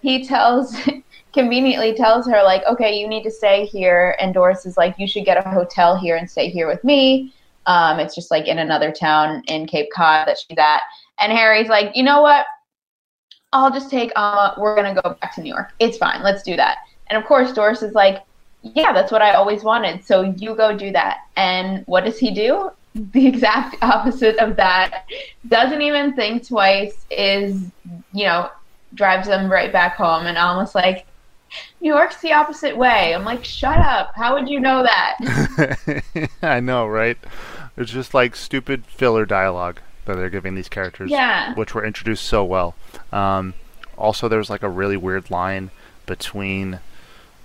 [0.00, 0.74] he tells,
[1.32, 4.16] conveniently tells her, like, okay, you need to stay here.
[4.20, 7.32] And Doris is like, you should get a hotel here and stay here with me.
[7.66, 10.80] Um, it's just like in another town in Cape Cod that she's at.
[11.20, 12.46] And Harry's like, you know what?
[13.52, 14.54] I'll just take Alma.
[14.58, 15.72] We're to go back to New York.
[15.78, 16.22] It's fine.
[16.22, 16.78] Let's do that.
[17.08, 18.22] And of course, Doris is like,
[18.62, 20.04] yeah, that's what I always wanted.
[20.04, 21.18] So you go do that.
[21.36, 22.70] And what does he do?
[23.12, 25.04] The exact opposite of that.
[25.46, 27.62] Doesn't even think twice, is,
[28.12, 28.50] you know,
[28.94, 31.06] drives them right back home and almost like,
[31.80, 33.14] New York's the opposite way.
[33.14, 34.12] I'm like, shut up.
[34.14, 36.30] How would you know that?
[36.42, 37.16] I know, right?
[37.76, 41.54] It's just like stupid filler dialogue that they're giving these characters, Yeah.
[41.54, 42.74] which were introduced so well.
[43.12, 43.54] Um,
[43.96, 45.70] also, there's like a really weird line
[46.06, 46.80] between,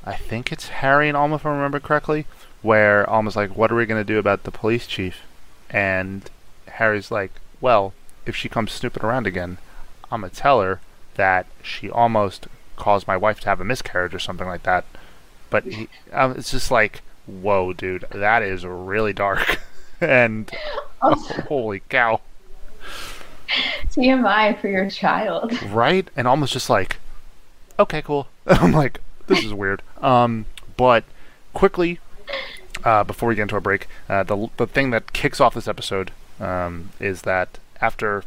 [0.05, 2.25] I think it's Harry and Alma, if I remember correctly,
[2.61, 5.21] where Alma's like, "What are we gonna do about the police chief?"
[5.69, 6.29] And
[6.67, 7.93] Harry's like, "Well,
[8.25, 9.57] if she comes snooping around again,
[10.11, 10.79] I'm gonna tell her
[11.15, 12.47] that she almost
[12.83, 14.85] caused my wife to have a miscarriage or something like that."
[15.49, 19.59] But he, um, it's just like, whoa, dude, that is really dark.
[20.01, 20.51] and
[21.01, 22.19] holy cow,
[23.89, 25.53] TMI for your child.
[25.63, 26.07] right?
[26.15, 26.97] And almost just like,
[27.79, 28.27] okay, cool.
[28.47, 29.81] I'm like, this is weird.
[30.01, 31.03] Um, but
[31.53, 31.99] quickly,
[32.83, 35.67] uh, before we get into a break, uh, the the thing that kicks off this
[35.67, 38.23] episode um, is that after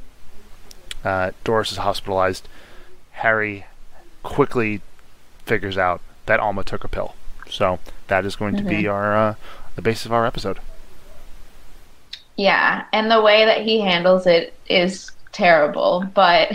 [1.05, 2.49] uh, Doris is hospitalized,
[3.13, 3.67] Harry
[4.27, 4.81] quickly
[5.45, 7.15] figures out that Alma took a pill.
[7.49, 9.35] So that is going to be our uh,
[9.77, 10.59] the basis of our episode.
[12.37, 16.05] Yeah, and the way that he handles it is terrible.
[16.13, 16.53] But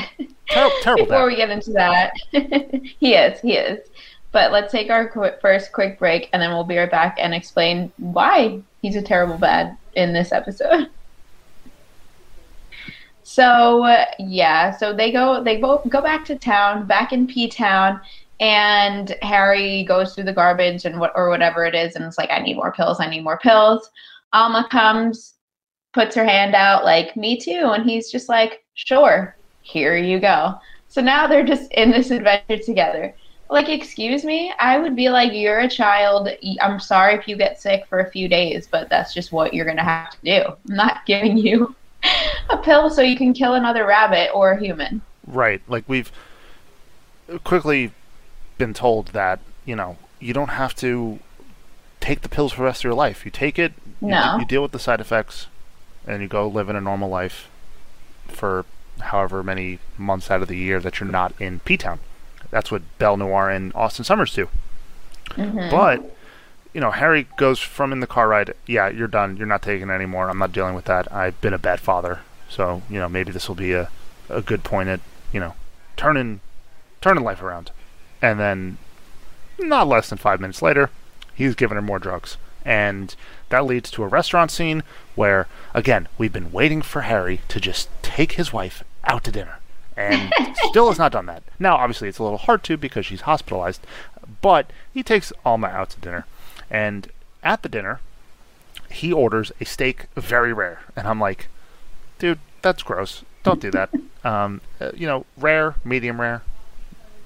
[0.49, 1.05] Ter- terrible.
[1.05, 1.25] before dad.
[1.25, 2.13] we get into that,
[2.99, 3.87] he is, he is.
[4.31, 7.33] But let's take our qu- first quick break, and then we'll be right back and
[7.33, 10.89] explain why he's a terrible bad in this episode.
[13.31, 17.47] So uh, yeah, so they go they both go back to town, back in P
[17.47, 18.01] Town,
[18.41, 22.29] and Harry goes through the garbage and what or whatever it is, and it's like
[22.29, 23.89] I need more pills, I need more pills.
[24.33, 25.35] Alma comes,
[25.93, 30.55] puts her hand out like me too, and he's just like sure, here you go.
[30.89, 33.15] So now they're just in this adventure together.
[33.49, 36.27] Like, excuse me, I would be like, you're a child.
[36.59, 39.65] I'm sorry if you get sick for a few days, but that's just what you're
[39.65, 40.43] gonna have to do.
[40.69, 41.73] I'm not giving you
[42.49, 45.01] a pill so you can kill another rabbit or a human.
[45.25, 45.61] Right.
[45.67, 46.11] Like we've
[47.43, 47.91] quickly
[48.57, 51.19] been told that, you know, you don't have to
[51.99, 53.25] take the pills for the rest of your life.
[53.25, 54.37] You take it, you, No.
[54.39, 55.47] you deal with the side effects,
[56.07, 57.49] and you go live in a normal life
[58.27, 58.65] for
[58.99, 61.99] however many months out of the year that you're not in P Town.
[62.49, 64.49] That's what Belle Noir and Austin Sommers do.
[65.29, 65.69] Mm-hmm.
[65.69, 66.15] But
[66.73, 69.37] you know, Harry goes from in the car ride, yeah, you're done.
[69.37, 70.29] You're not taking it anymore.
[70.29, 71.11] I'm not dealing with that.
[71.11, 72.21] I've been a bad father.
[72.49, 73.89] So, you know, maybe this will be a,
[74.29, 75.55] a good point at, you know,
[75.97, 76.41] turning
[77.01, 77.71] turning life around.
[78.21, 78.77] And then
[79.59, 80.89] not less than five minutes later,
[81.33, 82.37] he's giving her more drugs.
[82.63, 83.15] And
[83.49, 84.83] that leads to a restaurant scene
[85.15, 89.59] where, again, we've been waiting for Harry to just take his wife out to dinner.
[89.97, 90.31] And
[90.69, 91.43] still has not done that.
[91.59, 93.81] Now, obviously, it's a little hard to because she's hospitalized,
[94.41, 96.25] but he takes Alma out to dinner.
[96.71, 97.09] And
[97.43, 97.99] at the dinner,
[98.89, 100.81] he orders a steak very rare.
[100.95, 101.47] And I'm like,
[102.17, 103.23] dude, that's gross.
[103.43, 103.89] Don't do that.
[104.23, 106.43] Um, uh, you know, rare, medium rare.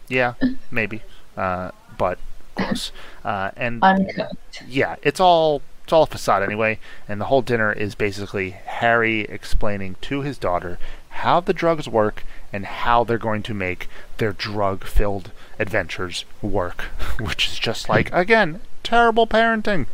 [0.07, 0.35] Yeah,
[0.71, 1.01] maybe.
[1.35, 2.19] Uh, but
[2.55, 2.93] gross.
[3.21, 4.63] Uh, and Uncooked.
[4.65, 6.79] yeah, it's all it's all a facade anyway.
[7.05, 10.79] And the whole dinner is basically Harry explaining to his daughter
[11.09, 16.81] how the drugs work and how they're going to make their drug-filled adventures work,
[17.19, 19.87] which is just like again terrible parenting.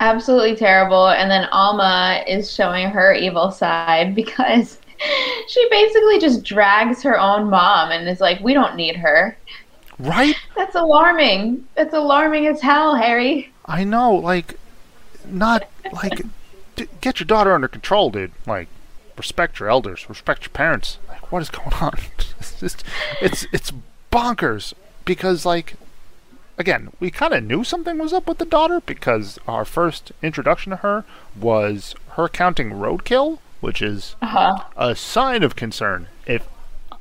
[0.00, 1.08] Absolutely terrible.
[1.08, 4.78] And then Alma is showing her evil side because
[5.46, 9.36] she basically just drags her own mom and is like, we don't need her.
[9.98, 10.34] Right?
[10.56, 11.66] That's alarming.
[11.76, 13.52] That's alarming as hell, Harry.
[13.66, 14.58] I know, like,
[15.26, 16.22] not like
[16.76, 18.32] d- get your daughter under control, dude.
[18.46, 18.68] Like,
[19.16, 20.98] respect your elders, respect your parents.
[21.06, 21.98] Like, what is going on?
[22.38, 22.84] it's just,
[23.20, 23.72] it's it's
[24.10, 24.72] bonkers
[25.04, 25.74] because, like,
[26.60, 30.70] again, we kind of knew something was up with the daughter because our first introduction
[30.70, 34.62] to her was her counting roadkill, which is Uh-huh.
[34.76, 36.46] a sign of concern if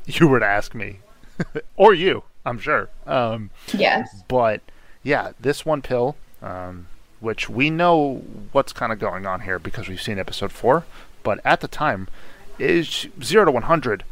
[0.05, 0.99] you were to ask me,
[1.75, 2.89] or you, I'm sure.
[3.05, 4.23] Um, Yes.
[4.27, 4.61] but
[5.03, 6.87] yeah, this one pill, um,
[7.19, 10.85] which we know what's kind of going on here because we've seen episode four,
[11.21, 12.07] but at the time
[12.57, 14.03] is zero to one hundred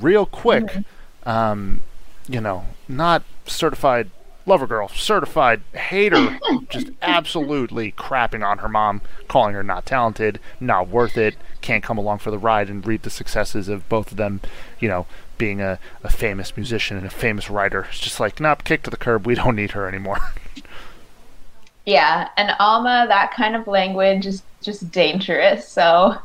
[0.00, 0.78] real quick.
[1.24, 1.82] Um,
[2.28, 4.10] you know, not certified
[4.46, 6.38] lover girl, certified hater,
[6.70, 11.98] just absolutely crapping on her mom, calling her not talented, not worth it, can't come
[11.98, 14.40] along for the ride and reap the successes of both of them,
[14.78, 15.06] you know,
[15.36, 17.86] being a, a famous musician and a famous writer.
[17.90, 20.18] It's just like, nope, kick to the curb, we don't need her anymore.
[21.86, 25.68] Yeah, and Alma, that kind of language is just dangerous.
[25.68, 26.16] So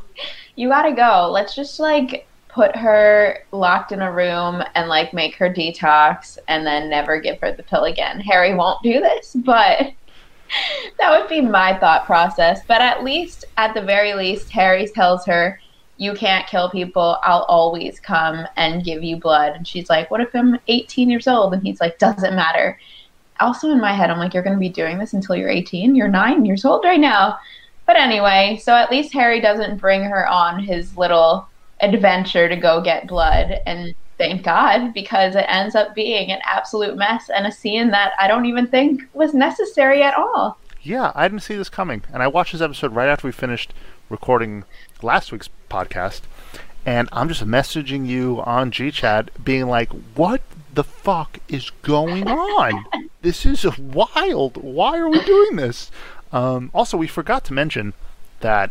[0.56, 1.30] you gotta go.
[1.30, 6.66] Let's just like put her locked in a room and like make her detox and
[6.66, 8.20] then never give her the pill again.
[8.20, 9.92] Harry won't do this, but
[10.98, 12.60] that would be my thought process.
[12.66, 15.58] But at least, at the very least, Harry tells her,
[15.96, 17.18] You can't kill people.
[17.22, 19.54] I'll always come and give you blood.
[19.56, 21.54] And she's like, What if I'm 18 years old?
[21.54, 22.78] And he's like, Doesn't matter
[23.42, 25.94] also in my head, I'm like, you're going to be doing this until you're 18.
[25.94, 27.38] You're nine years old right now.
[27.86, 31.48] But anyway, so at least Harry doesn't bring her on his little
[31.82, 33.60] adventure to go get blood.
[33.66, 38.12] And thank God, because it ends up being an absolute mess and a scene that
[38.18, 40.58] I don't even think was necessary at all.
[40.80, 42.02] Yeah, I didn't see this coming.
[42.12, 43.72] And I watched this episode right after we finished
[44.08, 44.64] recording
[45.02, 46.22] last week's podcast.
[46.84, 50.42] And I'm just messaging you on GChat being like, what
[50.74, 52.84] the fuck is going on?
[53.22, 54.56] this is wild.
[54.56, 55.90] Why are we doing this?
[56.32, 57.92] Um, also, we forgot to mention
[58.40, 58.70] that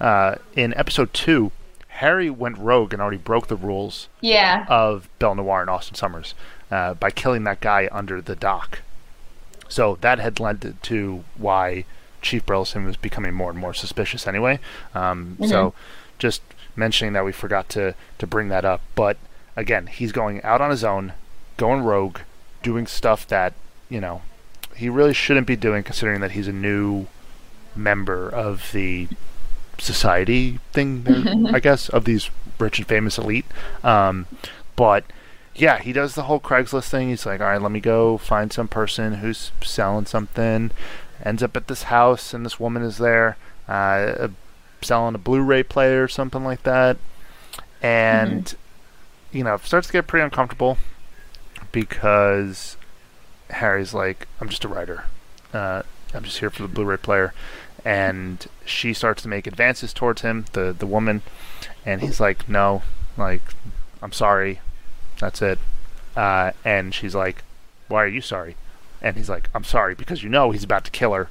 [0.00, 1.50] uh, in episode two,
[1.96, 4.66] Harry went rogue and already broke the rules Yeah.
[4.68, 6.34] of Belle Noir and Austin Sommers
[6.70, 8.80] uh, by killing that guy under the dock.
[9.68, 11.84] So that had led to why
[12.22, 14.58] Chief Burleson was becoming more and more suspicious anyway.
[14.94, 15.74] Um, So
[16.18, 16.42] just
[16.76, 18.80] mentioning that we forgot to, to bring that up.
[18.94, 19.16] But
[19.56, 21.14] again, he's going out on his own,
[21.56, 22.18] going rogue,
[22.62, 23.54] doing stuff that,
[23.88, 24.22] you know,
[24.74, 27.06] he really shouldn't be doing considering that he's a new
[27.74, 29.08] member of the
[29.78, 33.46] society thing, there, I guess, of these rich and famous elite.
[33.84, 34.26] Um,
[34.74, 35.04] but
[35.54, 37.08] yeah, he does the whole Craigslist thing.
[37.08, 40.70] He's like, all right, let me go find some person who's selling something.
[41.24, 44.28] Ends up at this house, and this woman is there uh,
[44.82, 46.98] selling a Blu-ray player or something like that.
[47.82, 48.54] And
[49.32, 50.78] you know, it starts to get pretty uncomfortable
[51.72, 52.76] because
[53.50, 55.04] Harry's like, I'm just a writer.
[55.52, 55.82] Uh,
[56.14, 57.34] I'm just here for the Blu-ray player.
[57.86, 61.22] And she starts to make advances towards him, the the woman,
[61.84, 62.82] and he's like, no,
[63.16, 63.42] like,
[64.02, 64.60] I'm sorry,
[65.20, 65.60] that's it.
[66.16, 67.44] Uh, and she's like,
[67.86, 68.56] why are you sorry?
[69.00, 71.28] And he's like, I'm sorry because you know he's about to kill her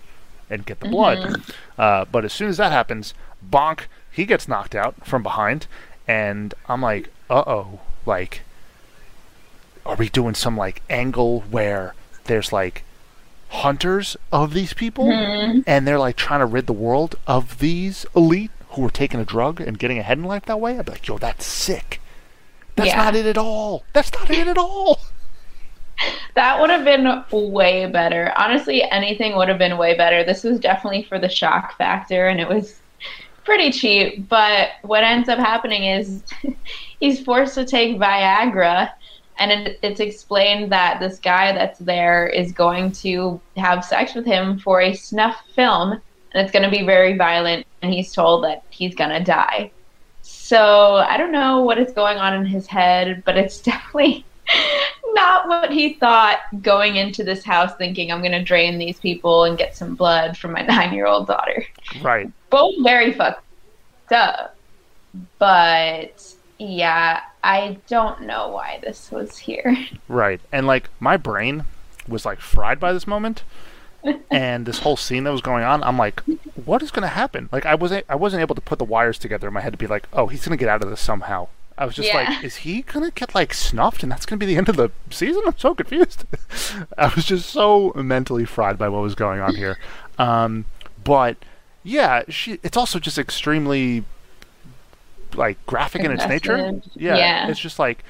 [0.49, 1.41] and get the blood.
[1.77, 3.13] Uh, but as soon as that happens,
[3.45, 5.67] bonk, he gets knocked out from behind,
[6.07, 8.43] and I'm like, uh oh, like,
[9.85, 12.83] are we doing some like angle where there's like
[13.55, 15.61] hunters of these people mm-hmm.
[15.65, 19.25] and they're like trying to rid the world of these elite who are taking a
[19.25, 20.77] drug and getting ahead in life that way?
[20.77, 22.01] I'd be like, yo, that's sick.
[22.75, 22.97] That's Yeah.
[22.97, 23.83] not it at all.
[23.93, 24.99] That's not it at all.
[26.33, 28.33] That would have been way better.
[28.35, 30.25] Honestly, anything would have been way better.
[30.25, 32.81] This was definitely for the shock factor, and it was
[33.45, 34.27] pretty cheap.
[34.27, 36.21] But what ends up happening is
[36.99, 38.91] he's forced to take Viagra,
[39.37, 44.25] and it, it's explained that this guy that's there is going to have sex with
[44.25, 46.01] him for a snuff film, and
[46.33, 49.71] it's going to be very violent, and he's told that he's going to die.
[50.21, 54.25] So I don't know what is going on in his head, but it's definitely
[55.13, 59.43] not what he thought going into this house thinking I'm going to drain these people
[59.43, 61.65] and get some blood from my nine year old daughter.
[62.01, 62.31] Right.
[62.49, 63.41] Both very fucked
[64.11, 64.55] up.
[65.39, 69.75] But yeah, I don't know why this was here.
[70.07, 70.39] Right.
[70.51, 71.65] And like my brain
[72.07, 73.43] was like fried by this moment.
[74.31, 76.21] and this whole scene that was going on, I'm like,
[76.65, 77.49] what is going to happen?
[77.51, 79.77] Like I wasn't I wasn't able to put the wires together in my head to
[79.77, 81.47] be like, oh, he's going to get out of this somehow.
[81.77, 82.17] I was just Yeah.
[82.29, 84.69] like, is he going to get like snuffed and that's going to be the end
[84.69, 85.41] of the season?
[85.47, 86.23] I'm so confused.
[86.97, 89.77] I was just so mentally fried by what was going on here.
[90.19, 90.65] Um,
[91.03, 91.37] but
[91.83, 94.05] yeah, she it's also just extremely
[95.35, 96.57] like graphic in its nature.
[96.95, 97.47] Yeah, Yeah.
[97.49, 98.03] it's just like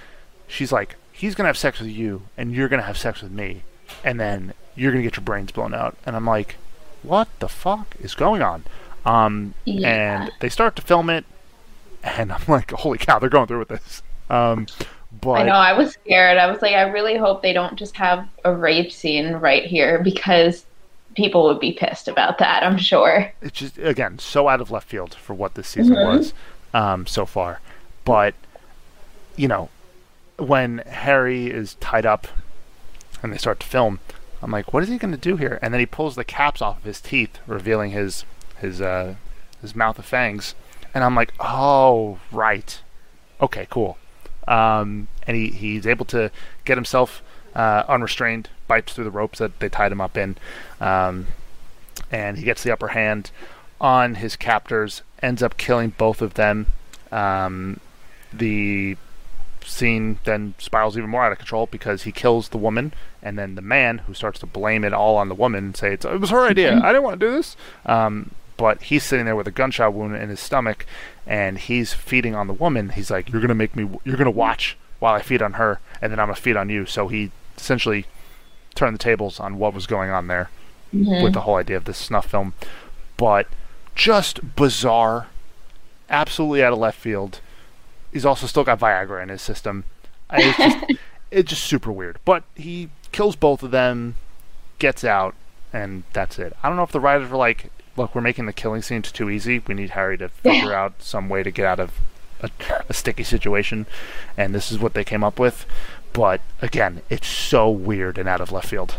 [0.47, 3.63] she's like he's gonna have sex with you and you're gonna have sex with me
[4.03, 6.55] and then you're gonna get your brains blown out and i'm like
[7.01, 8.63] what the fuck is going on
[9.05, 10.23] um Yeah.
[10.23, 11.23] and they start to film it
[12.03, 14.67] and i'm like holy cow they're going through with this um
[15.21, 16.38] but I know, I was scared.
[16.38, 20.03] I was like, I really hope they don't just have a rape scene right here
[20.03, 20.65] because
[21.15, 23.31] people would be pissed about that, I'm sure.
[23.41, 26.33] it's just again so out of left field for what this season was
[26.75, 27.61] um, so far.
[28.03, 28.35] But
[29.35, 29.69] you know,
[30.38, 32.27] when Harry is tied up
[33.23, 33.99] and they start to film,
[34.41, 35.57] I'm like, what is he going to do here?
[35.61, 38.25] And then he pulls the caps off of his teeth, revealing his
[38.59, 39.15] his uh,
[39.61, 40.53] his mouth of fangs,
[40.93, 42.81] and I'm like, oh right,
[43.41, 43.97] okay, cool.
[44.47, 46.29] Um, and he, he's able to
[46.65, 47.23] get himself
[47.55, 50.35] uh, unrestrained, bites through the ropes that they tied him up in.
[50.79, 51.27] Um,
[52.11, 53.31] and he gets the upper hand
[53.80, 56.67] on his captors, ends up killing both of them.
[57.12, 57.80] Um,
[58.34, 58.98] the
[59.63, 63.56] scene then spirals even more out of control because he kills the woman, and then
[63.56, 66.19] the man who starts to blame it all on the woman and say it's, it
[66.19, 66.80] was her idea.
[66.82, 67.56] I didn't want to do this.
[67.86, 70.86] Um, but he's sitting there with a gunshot wound in his stomach,
[71.28, 72.90] and he's feeding on the woman.
[72.90, 73.90] He's like, "You're gonna make me.
[74.06, 76.86] You're gonna watch while I feed on her, and then I'm gonna feed on you."
[76.86, 78.06] So he essentially
[78.73, 80.50] turned the tables on what was going on there
[81.23, 82.54] with the whole idea of this snuff film.
[83.17, 83.48] But
[83.96, 85.27] just bizarre,
[86.10, 87.39] absolutely out of left field.
[88.12, 89.85] He's also still got Viagra in his system.
[90.31, 92.19] It's just, it's just super weird.
[92.25, 94.15] But he kills both of them,
[94.79, 95.35] gets out,
[95.73, 96.56] and that's it.
[96.62, 99.29] I don't know if the writers were like, look, we're making the killing scenes too
[99.29, 99.60] easy.
[99.60, 101.91] We need Harry to figure out some way to get out of
[102.41, 102.50] a,
[102.89, 103.85] a sticky situation,
[104.37, 105.65] and this is what they came up with.
[106.13, 108.98] But again, it's so weird and out of left field.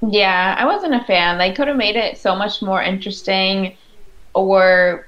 [0.00, 1.38] Yeah, I wasn't a fan.
[1.38, 3.76] They could have made it so much more interesting,
[4.34, 5.06] or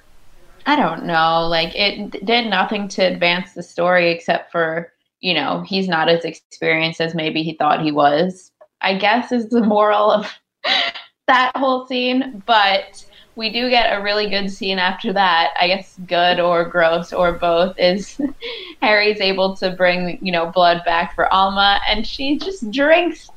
[0.66, 1.46] I don't know.
[1.46, 6.24] Like it did nothing to advance the story except for you know he's not as
[6.24, 8.52] experienced as maybe he thought he was.
[8.80, 10.32] I guess is the moral of
[11.26, 13.04] that whole scene, but
[13.36, 15.52] we do get a really good scene after that.
[15.60, 18.18] I guess good or gross or both is
[18.82, 23.28] Harry's able to bring, you know, blood back for Alma and she just drinks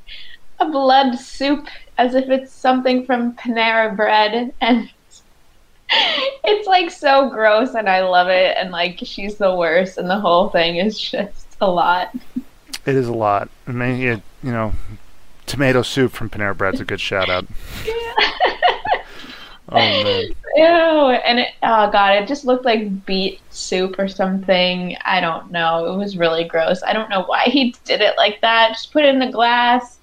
[0.60, 1.68] a blood soup
[1.98, 4.90] as if it's something from Panera bread and
[5.92, 10.20] it's like so gross and I love it and like she's the worst and the
[10.20, 12.14] whole thing is just a lot.
[12.86, 13.50] It is a lot.
[13.68, 14.74] I mean, you, you know,
[15.46, 17.46] tomato soup from Panera Bread's a good shout out.
[19.72, 20.34] Oh man.
[20.56, 24.98] Ew, and it, oh god, it just looked like beet soup or something.
[25.06, 25.94] I don't know.
[25.94, 26.82] It was really gross.
[26.84, 28.70] I don't know why he did it like that.
[28.70, 30.00] Just put it in the glass,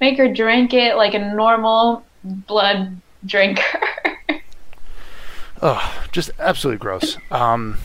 [0.00, 3.62] make her drink it like a normal blood drinker.
[5.62, 7.18] Oh, just absolutely gross.
[7.30, 7.78] Um,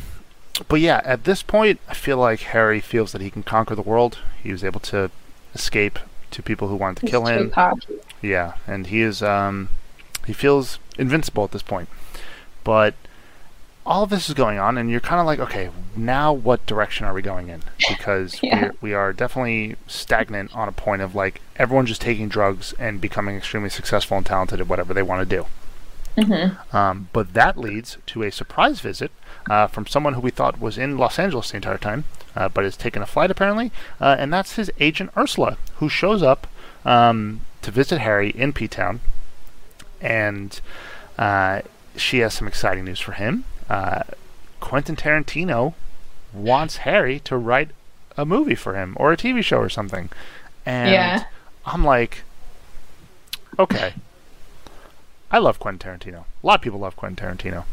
[0.69, 3.81] but yeah, at this point, I feel like Harry feels that he can conquer the
[3.81, 4.19] world.
[4.41, 5.11] He was able to
[5.53, 5.99] escape
[6.31, 7.51] to people who wanted to He's kill him.
[7.51, 7.95] cocky.
[8.21, 9.69] Yeah, and he is um,
[10.25, 11.89] he feels invincible at this point.
[12.63, 12.93] But
[13.85, 17.05] all of this is going on, and you're kind of like, okay, now what direction
[17.05, 17.61] are we going in?
[17.89, 18.61] Because Yeah.
[18.61, 23.01] we're, we are definitely stagnant on a point of like everyone just taking drugs and
[23.01, 25.45] becoming extremely successful and talented at whatever they want to do.
[26.71, 29.11] Um, but that leads to a surprise visit
[29.49, 32.05] uh, from someone who we thought was in Los Angeles the entire time,
[32.35, 36.23] uh, but has taken a flight apparently, uh, and that's his agent Ursula, who shows
[36.23, 36.47] up
[36.85, 39.01] um, to visit Harry in P Town,
[40.01, 40.61] and
[41.17, 41.61] uh,
[41.95, 43.43] she has some exciting news for him.
[43.69, 44.03] Uh,
[44.59, 45.73] Quentin Tarantino
[46.33, 47.69] wants Harry to write
[48.17, 50.09] a movie for him or a TV show or something,
[50.65, 51.23] and Yeah.
[51.65, 52.23] I'm like,
[53.59, 53.93] okay.
[55.31, 56.25] I love Quentin Tarantino.
[56.43, 57.65] A lot of people love Quentin Tarantino.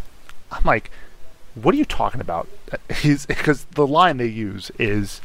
[0.51, 0.91] I'm like,
[1.55, 2.49] what are you talking about?
[2.97, 5.21] He's because the line they use is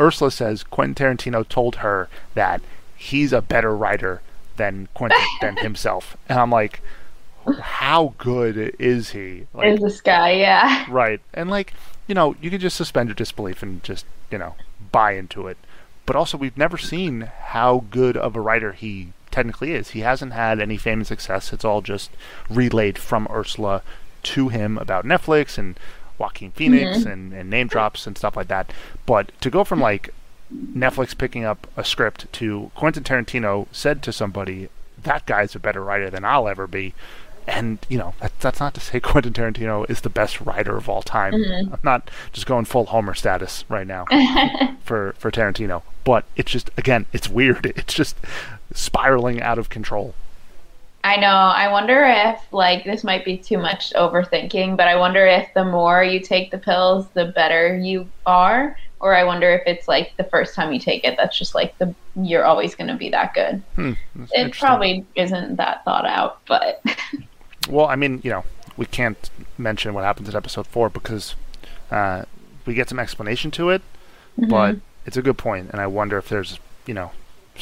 [0.00, 2.60] Ursula says Quentin Tarantino told her that
[2.96, 4.20] he's a better writer
[4.56, 6.82] than Quentin than himself, and I'm like,
[7.60, 9.46] how good is he?
[9.54, 10.32] Like, Is this guy?
[10.32, 10.86] Yeah.
[10.88, 11.20] Right.
[11.32, 11.74] And like,
[12.06, 14.56] you know, you can just suspend your disbelief and just, you know,
[14.92, 15.56] buy into it.
[16.06, 19.90] But also we've never seen how good of a writer he technically is.
[19.90, 21.52] He hasn't had any fame and success.
[21.52, 22.10] It's all just
[22.48, 23.82] relayed from Ursula
[24.22, 25.78] to him about Netflix and
[26.16, 27.08] Joaquin Phoenix mm-hmm.
[27.08, 28.72] and, and name drops and stuff like that.
[29.04, 30.14] But to go from like
[30.54, 34.70] Netflix picking up a script to Quentin Tarantino said to somebody,
[35.02, 36.94] that guy's a better writer than I'll ever be.
[37.46, 40.88] And, you know, that, that's not to say Quentin Tarantino is the best writer of
[40.88, 41.34] all time.
[41.34, 41.74] Mm-hmm.
[41.74, 44.06] I'm not just going full Homer status right now
[44.82, 45.82] for, for Tarantino.
[46.04, 47.66] But it's just, again, it's weird.
[47.76, 48.16] It's just
[48.74, 50.14] spiraling out of control.
[51.04, 51.28] I know.
[51.28, 55.64] I wonder if like this might be too much overthinking, but I wonder if the
[55.64, 60.16] more you take the pills, the better you are, or I wonder if it's like
[60.16, 63.10] the first time you take it, that's just like the you're always going to be
[63.10, 63.62] that good.
[63.76, 63.92] Hmm,
[64.32, 66.82] It probably isn't that thought out, but
[67.68, 68.44] Well, I mean, you know,
[68.76, 71.34] we can't mention what happens in episode four because
[71.90, 72.24] uh,
[72.64, 73.82] we get some explanation to it,
[74.36, 77.12] but it's a good point, and I wonder if there's, you know,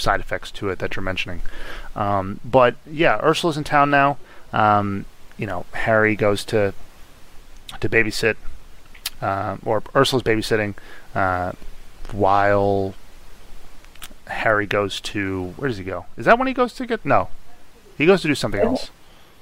[0.01, 1.43] side effects to it that you're mentioning.
[1.95, 4.19] Um, but yeah, Ursula's in town now.
[4.53, 5.05] Um,
[5.37, 6.75] you know, Harry goes to
[7.81, 8.37] to babysit,
[9.21, 10.75] uh, or Ursula's babysitting,
[11.15, 11.53] uh,
[12.13, 12.95] while
[14.27, 16.07] Harry goes to where does he go?
[16.17, 17.05] Is that when he goes to get?
[17.05, 17.29] No,
[17.99, 18.91] he goes to do something else.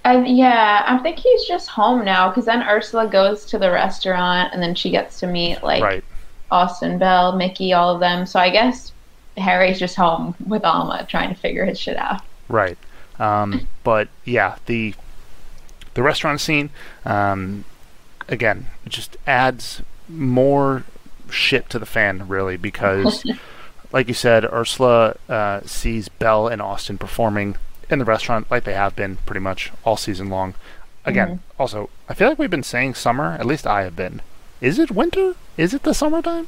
[0.04, 4.52] I, yeah, I think he's just home now because then Ursula goes to the restaurant
[4.52, 6.04] and then she gets to meet like Right.
[6.50, 8.26] Austin Belle, Mickey, all of them.
[8.26, 8.92] So I guess
[9.36, 12.22] Harry's just home with Alma trying to figure his shit out.
[12.48, 12.78] Right.
[13.18, 14.94] Um, but yeah, the
[15.94, 16.70] the restaurant scene
[17.04, 17.64] um,
[18.28, 20.84] again it just adds more
[21.30, 23.24] shit to the fan really because
[23.92, 27.56] like you said Ursula uh, sees Belle and Austin performing
[27.90, 30.54] in the restaurant like they have been pretty much all season long.
[31.04, 34.22] Again, also I feel like we've been saying summer, at least I have been.
[34.60, 35.34] Is it winter?
[35.56, 36.46] Is it the summertime?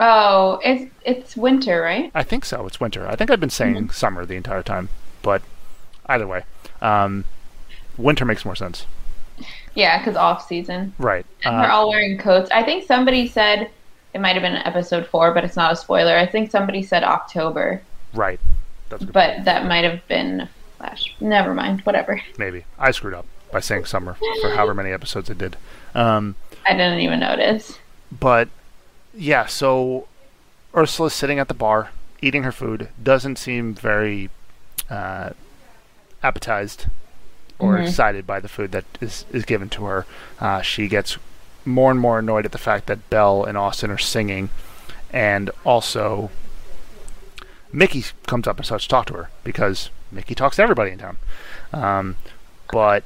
[0.00, 2.10] Oh, it's it's winter, right?
[2.14, 2.66] I think so.
[2.66, 3.06] It's winter.
[3.06, 4.88] I think I've been saying summer the entire time,
[5.22, 5.42] but
[6.06, 6.42] either way,
[6.82, 7.24] um,
[7.96, 8.86] winter makes more sense.
[9.74, 10.94] Yeah, because off season.
[10.98, 11.26] Right.
[11.44, 12.50] And Uh, all wearing coats.
[12.52, 13.70] I think somebody said
[14.12, 16.16] it might have been episode four, but it's not a spoiler.
[16.16, 17.82] I think somebody said October,
[18.12, 18.40] right.
[18.90, 21.14] That's but that might have been flash.
[21.20, 21.80] Never mind.
[21.82, 22.20] Whatever.
[22.38, 25.56] Maybe I screwed up by saying summer for however many episodes I did.
[25.94, 26.34] Um,
[26.68, 27.78] I didn't even notice.
[28.10, 28.48] but
[29.16, 30.08] yeah, so
[30.74, 31.90] Ursula's sitting at the bar
[32.20, 32.88] eating her food.
[33.02, 34.30] Doesn't seem very
[34.88, 35.30] uh,
[36.22, 36.86] appetized
[37.58, 40.06] or excited by the food that is, is given to her.
[40.40, 41.16] Uh, she gets
[41.64, 44.50] more and more annoyed at the fact that Belle and Austin are singing,
[45.12, 46.30] and also
[47.72, 50.98] Mickey comes up and starts to talk to her because Mickey talks to everybody in
[50.98, 51.16] town.
[51.72, 52.16] Um,
[52.70, 53.04] but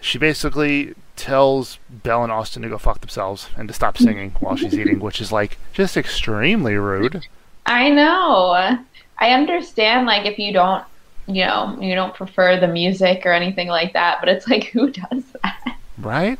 [0.00, 4.56] she basically tells Belle and Austin to go fuck themselves and to stop singing while
[4.56, 7.26] she's eating, which is like just extremely rude.
[7.66, 8.78] I know.
[9.18, 10.84] I understand, like, if you don't,
[11.26, 14.90] you know, you don't prefer the music or anything like that, but it's like, who
[14.90, 15.76] does that?
[15.98, 16.38] right?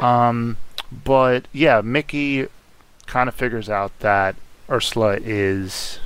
[0.00, 0.56] Um,
[1.04, 2.46] but yeah, Mickey
[3.06, 4.36] kind of figures out that
[4.70, 5.98] Ursula is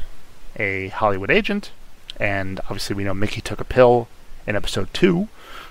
[0.57, 1.71] a Hollywood agent,
[2.19, 4.09] and obviously we know Mickey took a pill
[4.47, 5.29] in episode two,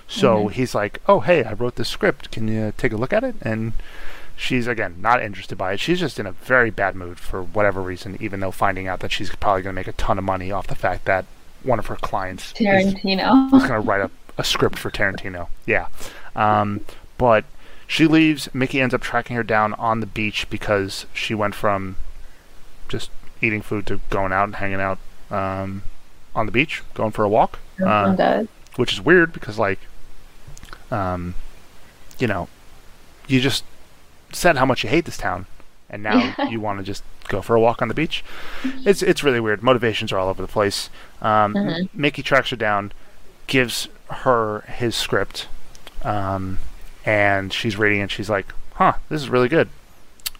[0.08, 2.30] so he's like, "Oh, hey, I wrote this script.
[2.30, 3.72] Can you take a look at it?" And
[4.36, 5.80] she's again not interested by it.
[5.80, 9.12] She's just in a very bad mood for whatever reason, even though finding out that
[9.12, 11.24] she's probably going to make a ton of money off the fact that
[11.62, 13.52] one of her clients Tarantino.
[13.52, 15.48] is going to write a, a script for Tarantino.
[15.66, 15.88] Yeah.
[16.36, 16.82] Um,
[17.18, 17.44] but
[17.86, 18.48] she leaves.
[18.54, 21.96] Mickey ends up tracking her down on the beach because she went from
[22.88, 23.10] just
[23.40, 24.98] eating food to going out and hanging out
[25.30, 25.82] um,
[26.34, 27.58] on the beach, going for a walk.
[27.84, 28.48] Uh, does.
[28.76, 29.78] Which is weird because, like,
[30.90, 31.34] um,
[32.18, 32.48] you know,
[33.26, 33.64] you just
[34.32, 35.46] said how much you hate this town,
[35.90, 38.24] and now you want to just go for a walk on the beach.
[38.84, 39.62] It's it's really weird.
[39.62, 40.90] Motivations are all over the place.
[41.20, 42.92] Um, M- Mickey tracks her down,
[43.46, 45.48] gives her his script,
[46.02, 46.58] um,
[47.04, 48.10] and she's reading it.
[48.10, 49.68] She's like, "Huh, this is really good,"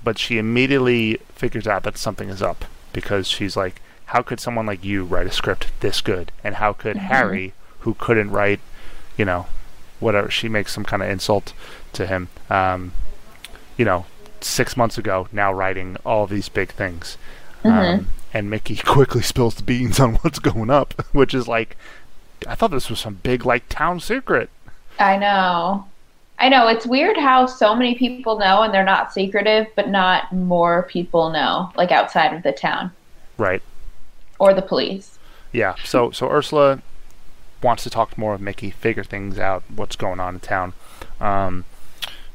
[0.05, 4.67] but she immediately figures out that something is up because she's like, "How could someone
[4.67, 6.31] like you write a script this good?
[6.45, 7.53] And how could Harry,
[7.87, 8.61] who couldn't write,
[9.17, 9.47] you know,
[10.01, 11.55] whatever?" She makes some kind of insult
[11.95, 12.29] to him.
[12.51, 12.93] Um,
[13.79, 14.05] you know,
[14.41, 17.17] six months ago, now writing all these big things.
[17.65, 21.77] Um, and Mickey quickly spills the beans on what's going up, which is like,
[22.47, 24.51] I thought this was some big, like, town secret.
[24.99, 25.87] I know.
[26.39, 26.69] I know.
[26.69, 31.31] It's weird how so many people know and they're not secretive, but not more people
[31.31, 32.93] know, like outside of the town
[33.39, 33.63] Right.
[34.39, 35.19] or the police.
[35.53, 35.75] Yeah.
[35.85, 36.83] So, so Ursula
[37.63, 40.73] wants to talk more with Mickey, figure things out, what's going on in town.
[41.21, 41.65] Um,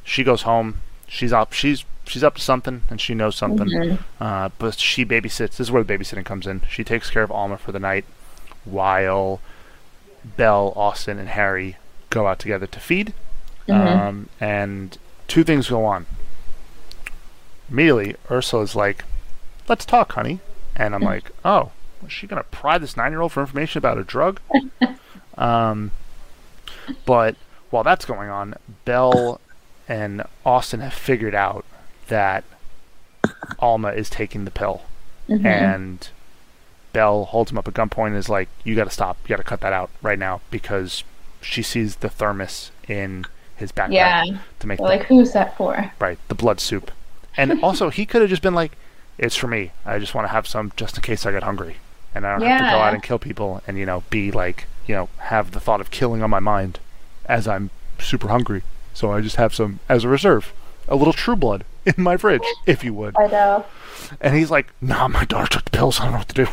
[0.03, 0.81] she goes home.
[1.07, 1.53] She's up.
[1.53, 3.67] She's she's up to something, and she knows something.
[4.19, 5.51] Uh, but she babysits.
[5.51, 6.61] This is where the babysitting comes in.
[6.69, 8.05] She takes care of Alma for the night,
[8.65, 9.39] while
[10.23, 11.77] Belle, Austin, and Harry
[12.09, 13.13] go out together to feed.
[14.07, 14.97] Um, and
[15.27, 16.05] two things go on.
[17.69, 19.05] Immediately, Ursula's like,
[19.67, 20.39] "Let's talk, honey,"
[20.75, 21.71] and I'm like, "Oh,
[22.05, 24.41] is she gonna pry this nine-year-old for information about a drug?"
[25.37, 25.91] um,
[27.05, 27.35] but
[27.69, 28.55] while that's going on,
[28.85, 29.39] Belle
[29.87, 31.65] and Austin have figured out
[32.07, 32.43] that
[33.59, 34.81] Alma is taking the pill,
[35.29, 36.09] and
[36.93, 39.17] Belle holds him up at gunpoint and is like, "You got to stop.
[39.23, 41.03] You got to cut that out right now," because
[41.41, 43.25] she sees the thermos in
[43.55, 44.23] his backpack Yeah.
[44.59, 45.91] to make the, like, who's that for?
[45.99, 46.91] right the blood soup.
[47.37, 48.73] And also, he could have just been like,
[49.17, 49.71] "It's for me.
[49.85, 51.77] I just want to have some just in case I get hungry,
[52.15, 54.65] and I don't have to go out and kill people, and you know, be like,
[54.87, 56.79] you know, have the thought of killing on my mind
[57.25, 57.69] as I'm
[57.99, 58.63] super hungry.
[58.93, 60.53] So I just have some as a reserve,
[60.87, 63.65] a little True Blood in my fridge, if you would." I know.
[64.19, 65.99] And he's like, "Nah, my daughter took the pills.
[65.99, 66.47] I don't know what to do."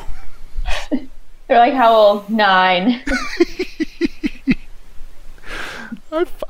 [1.48, 2.30] They're like, how old?
[2.30, 3.02] Nine.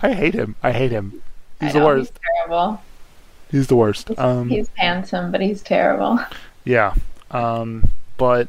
[0.02, 0.56] I hate him.
[0.62, 1.22] I hate him.
[1.60, 2.12] He's I the worst.
[2.12, 2.82] He's terrible.
[3.50, 4.10] He's the worst.
[4.18, 6.18] Um, he's handsome, but he's terrible.
[6.64, 6.94] Yeah.
[7.30, 8.48] Um, but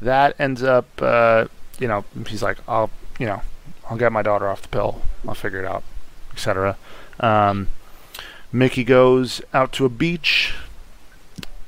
[0.00, 1.46] that ends up, uh,
[1.82, 3.42] you know, he's like, I'll, you know,
[3.90, 5.02] I'll get my daughter off the pill.
[5.26, 5.82] I'll figure it out,
[6.32, 6.76] etc.
[7.18, 7.68] Um,
[8.52, 10.54] Mickey goes out to a beach.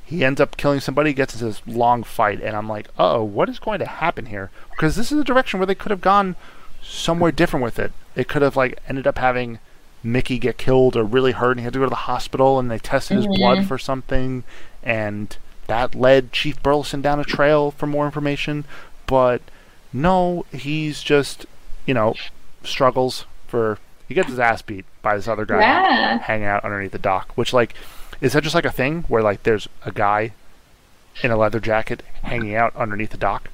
[0.05, 3.25] He ends up killing somebody, gets into this long fight, and I'm like, uh oh,
[3.25, 4.51] what is going to happen here?
[4.71, 6.37] Because this is a direction where they could have gone
[6.81, 7.93] somewhere different with it.
[8.15, 9.59] It could have, like, ended up having
[10.05, 12.71] Mickey get killed or really hurt, and he had to go to the hospital, and
[12.71, 14.45] they tested his blood for something,
[14.83, 15.37] and
[15.67, 18.65] that led Chief Burleson down a trail for more information.
[19.07, 19.43] But
[19.95, 21.47] no, he's just,
[21.87, 22.15] you know,
[22.63, 23.79] struggles for.
[24.09, 26.19] He gets his ass beat by this other guy Yeah.
[26.19, 27.33] hanging out underneath the dock.
[27.37, 27.73] Which, like,
[28.21, 30.33] is that just like a thing where, like, there's a guy
[31.23, 33.49] in a leather jacket hanging out underneath the dock?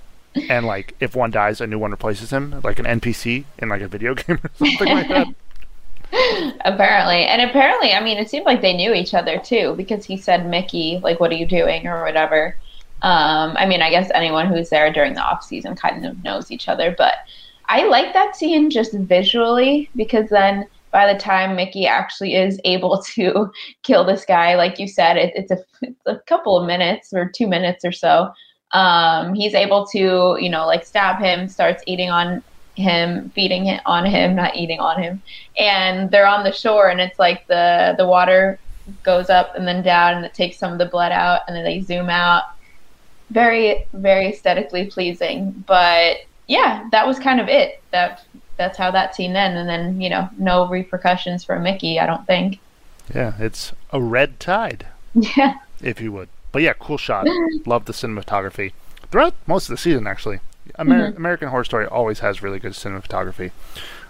[0.48, 3.82] And, like, if one dies, a new one replaces him, like an NPC in, like,
[3.82, 5.26] a video game or something like that?
[6.64, 7.24] Apparently.
[7.26, 10.46] And apparently, I mean, it seemed like they knew each other too, because he said,
[10.48, 12.56] Mickey, like, what are you doing or whatever.
[13.02, 16.50] Um, I mean, I guess anyone who's there during the off season kind of knows
[16.50, 17.14] each other, but
[17.66, 23.02] I like that scene just visually because then by the time Mickey actually is able
[23.14, 23.50] to
[23.82, 27.28] kill this guy, like you said, it, it's, a, it's a couple of minutes or
[27.28, 28.32] two minutes or so.
[28.72, 32.42] Um, he's able to, you know, like stab him, starts eating on
[32.76, 35.22] him, feeding it on him, not eating on him,
[35.58, 38.60] and they're on the shore, and it's like the the water
[39.02, 41.64] goes up and then down, and it takes some of the blood out, and then
[41.64, 42.44] they zoom out.
[43.30, 47.82] Very, very aesthetically pleasing, but yeah, that was kind of it.
[47.92, 48.24] That
[48.56, 51.98] that's how that scene ended, and then you know, no repercussions for Mickey.
[51.98, 52.58] I don't think.
[53.14, 54.86] Yeah, it's a red tide.
[55.14, 55.54] Yeah.
[55.82, 56.28] If you would.
[56.52, 57.26] But yeah, cool shot.
[57.66, 58.72] Love the cinematography
[59.10, 60.06] throughout most of the season.
[60.06, 60.40] Actually,
[60.78, 61.16] Amer- mm-hmm.
[61.16, 63.52] American Horror Story always has really good cinematography.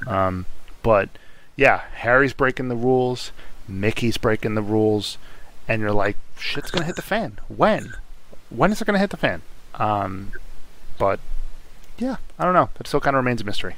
[0.06, 0.46] Um,
[0.82, 1.10] but
[1.56, 3.32] yeah, Harry's breaking the rules,
[3.68, 5.18] Mickey's breaking the rules,
[5.68, 7.38] and you're like, shit's gonna hit the fan.
[7.48, 7.94] When?
[8.51, 9.42] When is it gonna hit the fan?
[9.74, 10.32] Um,
[10.98, 11.20] but
[11.98, 12.68] yeah, I don't know.
[12.78, 13.76] It still kind of remains a mystery.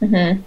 [0.00, 0.40] Mm-hmm.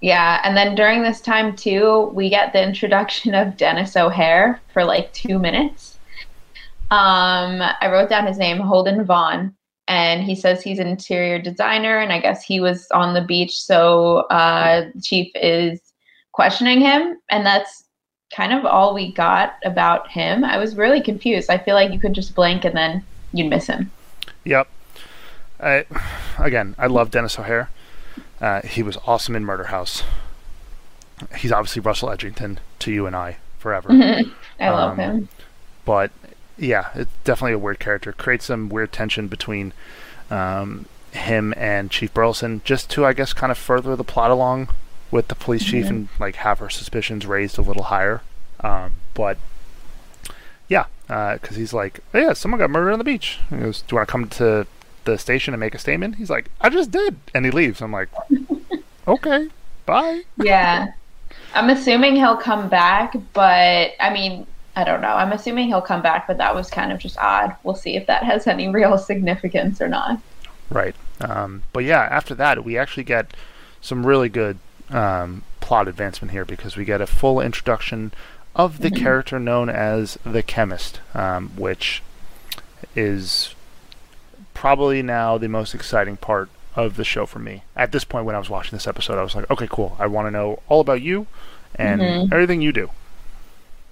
[0.00, 4.84] Yeah, and then during this time too, we get the introduction of Denis O'Hare for
[4.84, 5.92] like two minutes
[6.92, 9.54] um, I wrote down his name, Holden Vaughn,
[9.88, 13.58] and he says he's an interior designer, and I guess he was on the beach,
[13.58, 15.80] so uh, Chief is
[16.32, 17.84] questioning him, and that's
[18.32, 20.44] kind of all we got about him.
[20.44, 21.50] I was really confused.
[21.50, 23.90] I feel like you could just blink and then you'd miss him.
[24.44, 24.68] Yep.
[25.60, 25.84] I,
[26.38, 27.70] again, I love Denis O'Hare.
[28.40, 30.02] Uh, he was awesome in Murder House.
[31.36, 33.88] He's obviously Russell Edgington to you and I forever.
[34.58, 35.28] I love um, him.
[35.84, 36.10] But
[36.58, 38.12] yeah, it's definitely a weird character.
[38.12, 39.72] Creates some weird tension between
[40.30, 44.68] um, him and Chief Burleson, just to I guess kind of further the plot along
[45.12, 45.94] with the police chief mm-hmm.
[45.94, 48.22] and like have her suspicions raised a little higher.
[48.60, 49.38] Um, but
[50.68, 53.38] yeah, because uh, he's like, oh, yeah, someone got murdered on the beach.
[53.50, 54.66] He goes, do you want to come to
[55.04, 56.16] the station and make a statement?
[56.16, 57.82] He's like, I just did, and he leaves.
[57.82, 58.08] I'm like,
[59.06, 59.48] okay,
[59.86, 60.22] bye.
[60.38, 60.92] Yeah.
[61.54, 65.08] I'm assuming he'll come back, but I mean, I don't know.
[65.08, 67.54] I'm assuming he'll come back, but that was kind of just odd.
[67.62, 70.20] We'll see if that has any real significance or not.
[70.70, 70.94] Right.
[71.20, 73.34] Um, but yeah, after that, we actually get
[73.82, 74.58] some really good
[74.90, 78.12] um, plot advancement here because we get a full introduction
[78.54, 79.02] of the mm-hmm.
[79.02, 82.02] character known as the chemist, um, which
[82.94, 83.54] is
[84.54, 87.62] probably now the most exciting part of the show for me.
[87.76, 89.96] At this point, when I was watching this episode, I was like, okay, cool.
[89.98, 91.26] I want to know all about you
[91.74, 92.32] and mm-hmm.
[92.32, 92.90] everything you do.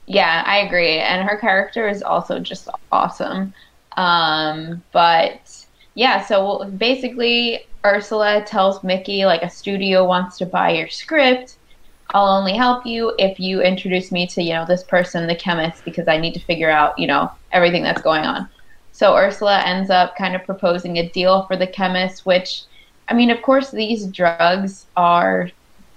[0.06, 0.98] Yeah, I agree.
[0.98, 3.54] And her character is also just awesome.
[3.96, 10.88] Um, but yeah, so basically, Ursula tells Mickey, like, a studio wants to buy your
[10.88, 11.56] script.
[12.12, 15.84] I'll only help you if you introduce me to, you know, this person, the chemist,
[15.84, 18.48] because I need to figure out, you know, everything that's going on.
[18.92, 22.64] So Ursula ends up kind of proposing a deal for the chemist, which,
[23.08, 25.50] I mean, of course, these drugs are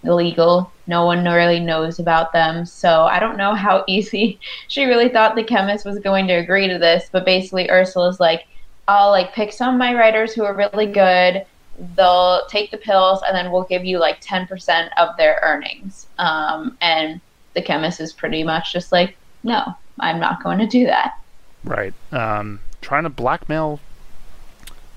[0.04, 0.72] illegal.
[0.88, 2.66] No one really knows about them.
[2.66, 6.68] So I don't know how easy she really thought the chemist was going to agree
[6.68, 7.10] to this.
[7.12, 8.46] But basically, Ursula's like,
[8.88, 11.46] I'll like pick some of my writers who are really good.
[11.96, 16.08] They'll take the pills, and then we'll give you like 10% of their earnings.
[16.18, 17.20] Um, and
[17.54, 21.20] the chemist is pretty much just like, no, I'm not going to do that.
[21.64, 21.94] Right.
[22.12, 23.80] Um, trying to blackmail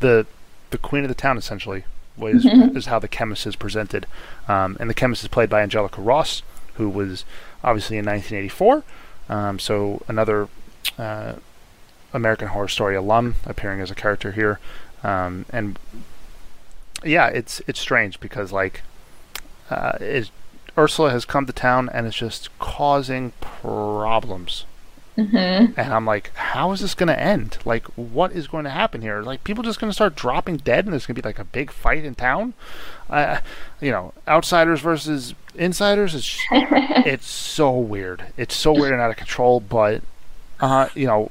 [0.00, 0.26] the
[0.70, 1.84] the queen of the town, essentially
[2.16, 2.76] was mm-hmm.
[2.76, 4.06] is how the chemist is presented.
[4.48, 6.42] Um, and the chemist is played by Angelica Ross,
[6.74, 7.24] who was
[7.62, 8.84] obviously in 1984.
[9.28, 10.48] Um, so another
[10.98, 11.34] uh,
[12.12, 14.58] American Horror Story alum appearing as a character here.
[15.02, 15.78] Um, and
[17.04, 18.82] yeah, it's it's strange because like
[19.70, 20.30] uh, it,
[20.78, 24.64] Ursula has come to town and is just causing problems
[25.16, 25.78] Mm-hmm.
[25.80, 27.58] And I'm like, how is this going to end?
[27.64, 29.22] Like, what is going to happen here?
[29.22, 31.44] Like, people just going to start dropping dead, and there's going to be like a
[31.44, 32.52] big fight in town.
[33.08, 33.40] Uh,
[33.80, 36.14] you know, outsiders versus insiders.
[36.14, 38.26] It's it's so weird.
[38.36, 39.60] It's so weird and out of control.
[39.60, 40.02] But,
[40.60, 41.30] uh, you know,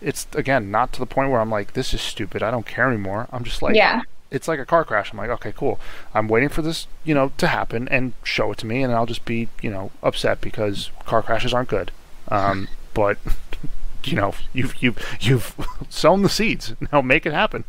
[0.00, 2.44] it's again not to the point where I'm like, this is stupid.
[2.44, 3.26] I don't care anymore.
[3.32, 4.02] I'm just like, yeah.
[4.30, 5.12] It's like a car crash.
[5.12, 5.80] I'm like, okay, cool.
[6.14, 9.06] I'm waiting for this, you know, to happen and show it to me, and I'll
[9.06, 11.90] just be, you know, upset because car crashes aren't good.
[12.28, 13.18] Um, but
[14.04, 15.54] you know, you've you've you've
[15.88, 16.74] sown the seeds.
[16.92, 17.64] Now make it happen.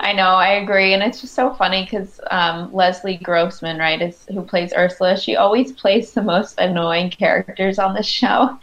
[0.00, 4.26] I know, I agree, and it's just so funny because um, Leslie Grossman, right, is
[4.32, 5.16] who plays Ursula.
[5.16, 8.58] She always plays the most annoying characters on the show,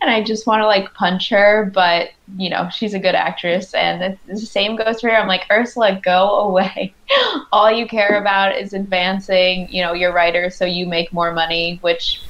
[0.00, 1.70] and I just want to like punch her.
[1.72, 5.16] But you know, she's a good actress, and the same goes for her.
[5.16, 6.94] I'm like, Ursula, go away.
[7.52, 11.78] All you care about is advancing, you know, your writer, so you make more money,
[11.82, 12.22] which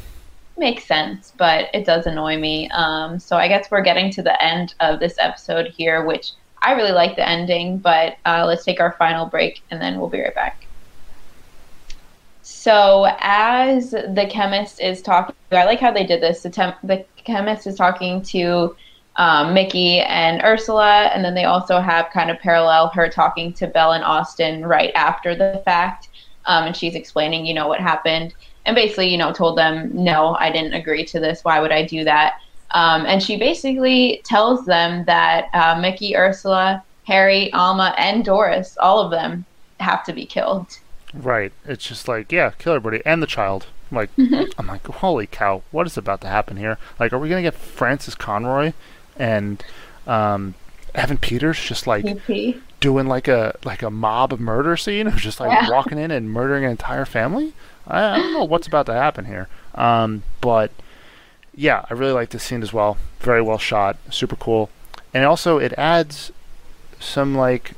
[0.56, 2.68] makes sense, but it does annoy me.
[2.70, 6.32] Um, so I guess we're getting to the end of this episode here, which
[6.62, 10.08] I really like the ending, but uh, let's take our final break and then we'll
[10.08, 10.66] be right back.
[12.46, 16.42] So, as the chemist is talking, I like how they did this.
[16.42, 18.76] The, tem- the chemist is talking to
[19.16, 23.66] um, Mickey and Ursula, and then they also have kind of parallel her talking to
[23.66, 26.10] Belle and Austin right after the fact.
[26.44, 28.34] Um, and she's explaining, you know, what happened,
[28.66, 31.44] and basically, you know, told them, no, I didn't agree to this.
[31.44, 32.34] Why would I do that?
[32.72, 39.00] Um, and she basically tells them that uh, Mickey, Ursula, Harry, Alma, and Doris, all
[39.00, 39.46] of them,
[39.80, 40.78] have to be killed.
[41.14, 41.52] Right.
[41.64, 43.66] It's just like, yeah, kill everybody and the child.
[43.90, 46.78] Like, I'm like, holy cow, what is about to happen here?
[46.98, 48.72] Like, are we gonna get Frances Conroy
[49.16, 49.62] and
[50.06, 50.54] um,
[50.94, 52.04] Evan Peters just like
[52.80, 55.70] doing like a like a mob murder scene of just like Yeah.
[55.70, 57.52] walking in and murdering an entire family?
[57.86, 59.48] I, I don't know what's about to happen here.
[59.76, 60.72] Um, but
[61.54, 62.96] yeah, I really like this scene as well.
[63.20, 64.70] Very well shot, super cool,
[65.12, 66.32] and also it adds
[66.98, 67.72] some like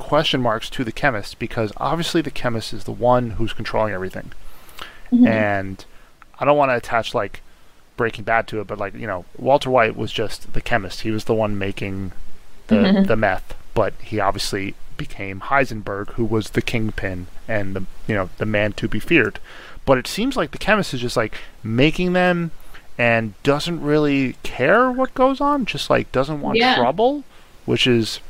[0.00, 4.32] question marks to the chemist because obviously the chemist is the one who's controlling everything,
[5.12, 5.26] mm-hmm.
[5.26, 5.84] and
[6.40, 7.42] I don't want to attach like
[7.96, 11.02] Breaking Bad to it, but like you know, Walter White was just the chemist.
[11.02, 12.12] He was the one making
[12.66, 13.04] the mm-hmm.
[13.04, 18.30] the meth, but he obviously became Heisenberg, who was the kingpin and the you know
[18.38, 19.38] the man to be feared.
[19.84, 22.50] But it seems like the chemist is just like making them
[22.98, 26.76] and doesn't really care what goes on, just like doesn't want Yeah.
[26.76, 27.24] trouble,
[27.64, 28.20] which is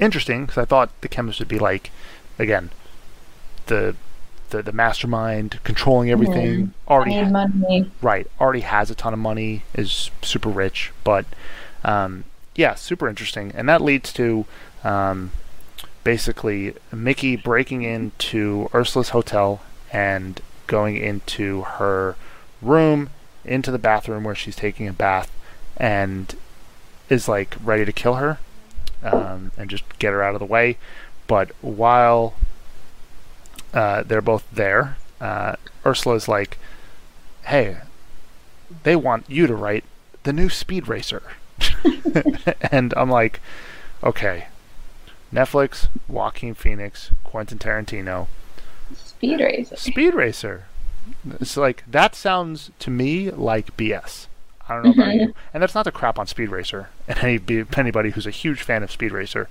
[0.00, 1.90] interesting because I thought the chemist would be like,
[2.38, 2.70] again,
[3.66, 3.94] the
[4.50, 6.74] the, the mastermind controlling everything.
[6.88, 7.90] Already money.
[8.02, 11.24] right already has a ton of money is super rich but
[11.84, 12.24] um,
[12.54, 14.44] yeah super interesting and that leads to
[14.84, 15.30] um,
[16.04, 19.60] basically mickey breaking into ursula's hotel
[19.92, 22.16] and going into her
[22.60, 23.10] room
[23.44, 25.30] into the bathroom where she's taking a bath
[25.76, 26.34] and
[27.08, 28.38] is like ready to kill her
[29.02, 30.76] um, and just get her out of the way
[31.26, 32.34] but while
[33.74, 36.58] uh, they're both there uh, ursula's like
[37.44, 37.78] hey,
[38.82, 39.84] they want you to write
[40.22, 41.22] the new Speed Racer.
[42.70, 43.40] and I'm like,
[44.02, 44.46] okay,
[45.32, 48.28] Netflix, Joaquin Phoenix, Quentin Tarantino,
[48.94, 49.76] Speed racer.
[49.76, 50.64] Speed Racer.
[51.38, 54.26] It's like, that sounds to me like BS.
[54.70, 55.34] I don't know about you.
[55.52, 58.82] And that's not to crap on Speed Racer and any, anybody who's a huge fan
[58.82, 59.48] of Speed Racer,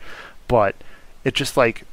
[0.47, 0.75] but
[1.23, 1.83] it just like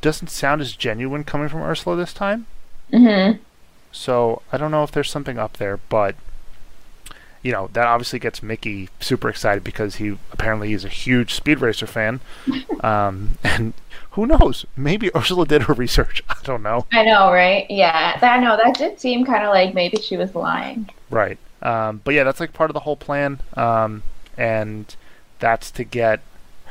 [0.00, 2.46] doesn't sound as genuine coming from Ursula this time.
[2.92, 3.32] hmm
[3.92, 6.16] So I don't know if there's something up there, but
[7.42, 11.60] you know that obviously gets Mickey super excited because he apparently is a huge Speed
[11.60, 12.20] Racer fan,
[12.80, 13.74] um, and
[14.12, 14.66] who knows?
[14.76, 16.22] Maybe Ursula did her research.
[16.28, 16.86] I don't know.
[16.92, 17.66] I know, right?
[17.70, 20.90] Yeah, I know that did seem kind of like maybe she was lying.
[21.10, 21.38] Right.
[21.62, 24.02] Um, but yeah, that's like part of the whole plan, um,
[24.36, 24.94] and
[25.38, 26.20] that's to get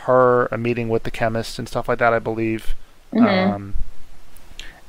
[0.05, 2.13] her a meeting with the chemist and stuff like that.
[2.13, 2.73] I believe.
[3.13, 3.53] Mhm.
[3.53, 3.73] Um,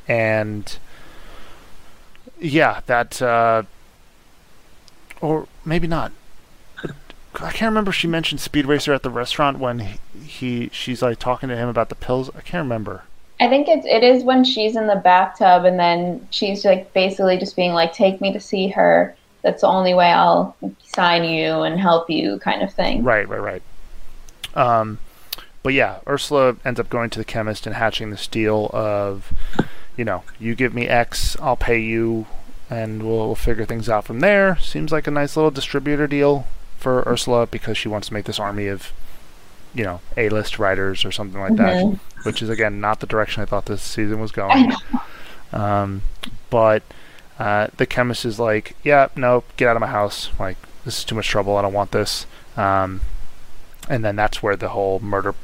[0.09, 0.79] and
[2.41, 3.63] yeah, that uh,
[5.21, 6.13] or maybe not.
[7.35, 7.91] I can't remember.
[7.91, 11.57] if She mentioned Speed Racer at the restaurant when he, he she's like talking to
[11.57, 12.29] him about the pills.
[12.31, 13.05] I can't remember.
[13.39, 17.39] I think it's it is when she's in the bathtub and then she's like basically
[17.39, 19.15] just being like, "Take me to see her.
[19.43, 20.57] That's the only way I'll
[20.95, 23.03] sign you and help you," kind of thing.
[23.03, 23.63] Right, right, right.
[24.55, 24.99] Um,
[25.63, 29.33] but yeah, Ursula ends up going to the chemist and hatching this deal of,
[29.97, 32.27] you know, you give me X, I'll pay you,
[32.71, 34.57] and we'll, we'll figure things out from there.
[34.57, 36.47] Seems like a nice little distributor deal
[36.79, 38.93] for Ursula because she wants to make this army of,
[39.75, 43.47] you know, A-list writers or something like that, which is again not the direction I
[43.47, 44.73] thought this season was going.
[45.53, 46.03] Um,
[46.49, 46.83] but
[47.41, 50.29] uh, the chemist is like, yeah, no, get out of my house.
[50.39, 51.57] Like, this is too much trouble.
[51.57, 52.27] I don't want this.
[52.57, 53.01] Um,
[53.89, 55.35] and then that's where the whole murder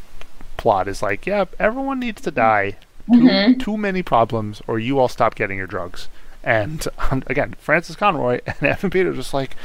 [0.58, 2.76] plot is like, yeah, everyone needs to die.
[3.10, 6.08] Too, too many problems, or you all stop getting your drugs.
[6.44, 9.56] And um, again, Frances Conroy and Evan Peters just like,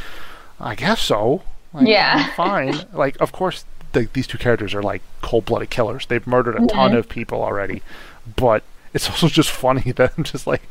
[0.60, 1.42] I guess so.
[1.74, 2.34] Like, Yeah.
[2.36, 2.86] fine.
[2.94, 6.06] like, of course, the, these two characters are like cold-blooded killers.
[6.06, 7.82] They've murdered a ton of people already,
[8.38, 8.64] but
[8.94, 10.62] it's also just funny that I'm just like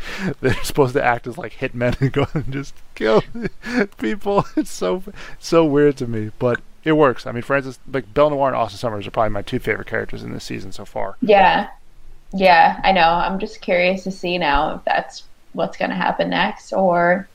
[0.41, 3.23] they're supposed to act as like hitmen and go and just kill
[3.99, 4.47] people.
[4.57, 5.03] It's so
[5.39, 7.27] so weird to me, but it works.
[7.27, 10.23] I mean, Frances, like Belle Noir and Austin Sommers are probably my two favorite characters
[10.23, 11.17] in this season so far.
[11.21, 11.69] Yeah,
[12.33, 13.09] yeah, I know.
[13.09, 17.29] I'm just curious to see now if that's what's going to happen next or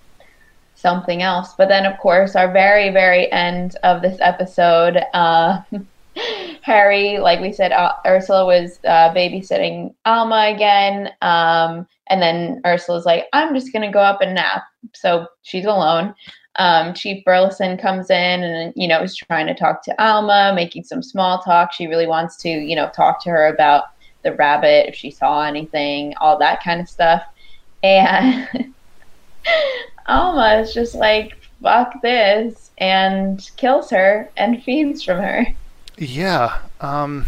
[0.75, 1.53] something else.
[1.53, 5.61] But then, of course, our very, very end of this episode, uh,
[6.61, 11.09] Harry, like we said, uh, Ursula was uh, babysitting Alma again.
[11.21, 14.63] Um, and then Ursula's like, I'm just going to go up and nap.
[14.93, 16.13] So she's alone.
[16.57, 20.83] um, Chief Burleson comes in and you know is trying to talk to Alma, making
[20.83, 21.73] some small talk.
[21.73, 23.85] She really wants to you know talk to her about
[24.23, 27.23] the rabbit if she saw anything, all that kind of stuff.
[27.83, 28.47] And
[30.07, 35.45] Alma is just like fuck this and kills her and feeds from her.
[35.97, 36.59] Yeah.
[36.81, 37.25] Um.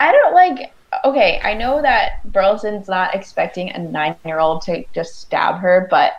[0.00, 0.72] I don't like.
[1.04, 6.12] Okay, I know that Burleson's not expecting a nine-year-old to just stab her, but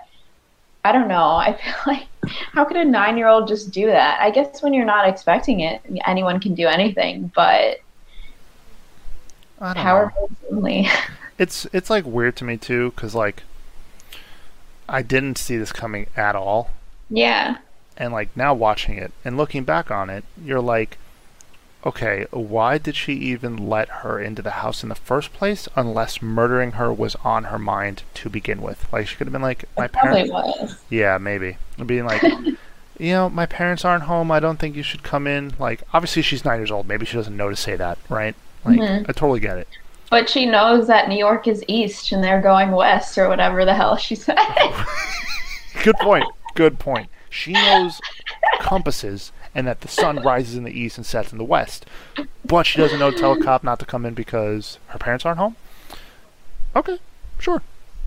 [0.85, 1.31] I don't know.
[1.35, 2.07] I feel like
[2.53, 4.19] how could a nine-year-old just do that?
[4.21, 7.79] I guess when you're not expecting it, anyone can do anything, but
[9.61, 10.29] I don't power know.
[10.51, 10.87] only.
[11.37, 13.43] It's it's like weird to me too, because like
[14.89, 16.71] I didn't see this coming at all,
[17.09, 17.59] yeah.
[17.95, 20.97] and like now watching it and looking back on it, you're like,
[21.89, 26.21] okay, why did she even let her into the house in the first place unless
[26.21, 28.87] murdering her was on her mind to begin with?
[28.91, 30.59] Like she could have been like, my Probably parents.
[30.61, 30.77] was.
[30.89, 31.57] Yeah, maybe.
[31.85, 32.21] Being like,
[32.99, 34.31] you know, my parents aren't home.
[34.31, 35.53] I don't think you should come in.
[35.59, 36.87] Like, obviously she's nine years old.
[36.87, 38.35] Maybe she doesn't know to say that, right?
[38.65, 39.01] Like, Mhm.
[39.09, 39.67] I totally get it.
[40.09, 43.73] But she knows that New York is east and they're going west or whatever the
[43.75, 44.37] hell she said.
[45.83, 46.25] Good point.
[46.55, 47.09] Good point.
[47.29, 48.01] She knows
[48.59, 51.85] compasses and that the sun rises in the east and sets in the west.
[52.45, 55.25] But she doesn't know to tell a cop not to come in because her parents
[55.25, 55.55] aren't home?
[56.75, 56.99] Okay,
[57.39, 57.61] sure.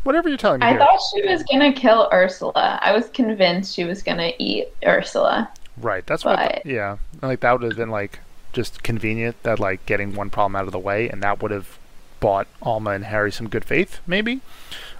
[0.04, 0.78] Whatever you're telling me I here.
[0.80, 2.78] thought she was gonna kill Ursula.
[2.82, 5.48] I was convinced she was gonna eat Ursula.
[5.76, 6.36] Right, that's what.
[6.36, 8.20] But- th- yeah, like that would have been like
[8.52, 11.78] just convenient that like getting one problem out of the way, and that would have
[12.20, 14.40] bought Alma and Harry some good faith, maybe.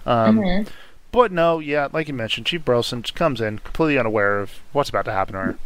[0.05, 0.67] Um, Mhm.
[1.11, 5.05] But no, yeah, like you mentioned, Chief Burleson comes in completely unaware of what's about
[5.05, 5.57] to happen to her,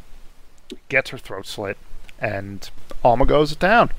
[0.90, 1.78] gets her throat slit,
[2.20, 2.70] and
[3.04, 3.92] Alma goes down.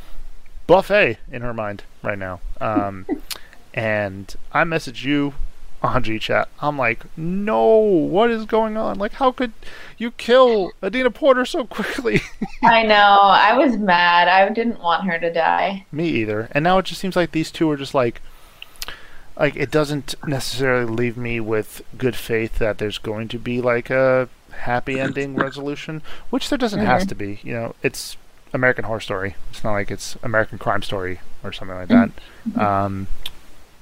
[0.67, 2.41] Buffet in her mind right now.
[2.61, 3.07] Um,
[3.75, 5.35] and I message you
[5.83, 6.49] on G chat.
[6.61, 8.99] I'm like, no, what is going on?
[8.99, 9.53] Like, how could
[9.97, 12.21] you kill Adina Porter so quickly?
[12.63, 12.95] I know.
[12.95, 14.29] I was mad.
[14.29, 15.87] I didn't want her to die.
[15.93, 16.49] Me either.
[16.53, 18.21] And now it just seems like these two are just like
[19.37, 23.89] like it doesn't necessarily leave me with good faith that there's going to be like
[23.89, 24.29] a
[24.59, 27.41] happy ending resolution, which there doesn't have to be.
[27.43, 28.17] You know, it's
[28.53, 29.35] American Horror Story.
[29.51, 32.11] It's not like it's American Crime Story or something like that.
[32.61, 33.09] Um,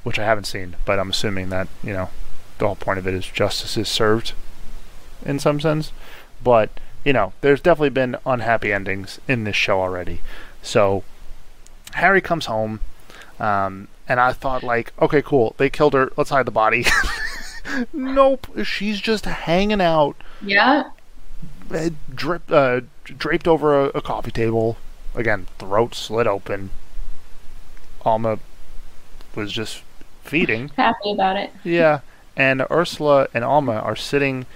[0.03, 2.11] which I haven't seen, but I'm assuming that you know
[2.59, 4.33] the whole point of it is justice is served
[5.25, 5.93] in some sense.
[6.43, 6.71] But
[7.05, 10.21] you know, there's definitely been unhappy endings in this show already.
[10.63, 11.05] So
[11.95, 12.81] Harry comes home,
[13.39, 16.13] um, and I thought like, okay, cool, they killed her.
[16.17, 16.85] Let's hide the body.
[17.93, 20.91] nope, she's just hanging out, Yeah.
[21.73, 24.77] uh, drip, uh, draped over a, a coffee table.
[25.15, 26.71] Again, throat slit open.
[28.05, 28.39] Alma
[29.35, 29.83] was just
[30.25, 30.69] feeding.
[30.77, 31.53] Happy about it.
[31.65, 32.01] Yeah,
[32.37, 34.47] and Ursula and Alma are sitting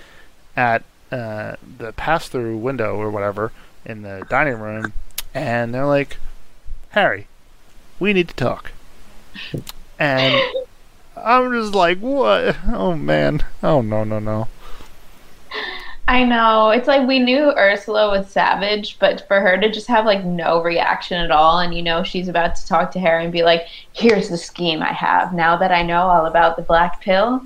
[0.57, 3.53] at uh, the pass-through window or whatever
[3.85, 4.93] in the dining room,
[5.35, 6.19] and they're like,
[6.91, 7.27] "Harry,
[7.99, 8.73] we need to talk."
[9.99, 10.41] And
[11.25, 12.57] I'm just like, "What?
[12.69, 13.43] Oh man!
[13.63, 14.49] Oh no, no, no!"
[16.09, 16.71] I know.
[16.71, 20.61] It's like we knew Ursula was savage, but for her to just have like no
[20.63, 23.69] reaction at all, and you know she's about to talk to Harry and be like,
[23.93, 25.33] "Here's the scheme I have.
[25.33, 27.43] Now that I know all about the black pill,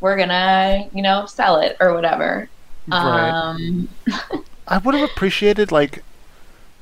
[0.00, 2.48] we're gonna, you know, sell it or whatever."
[2.86, 3.30] Right.
[3.30, 3.88] Um,
[4.68, 6.04] I would have appreciated like,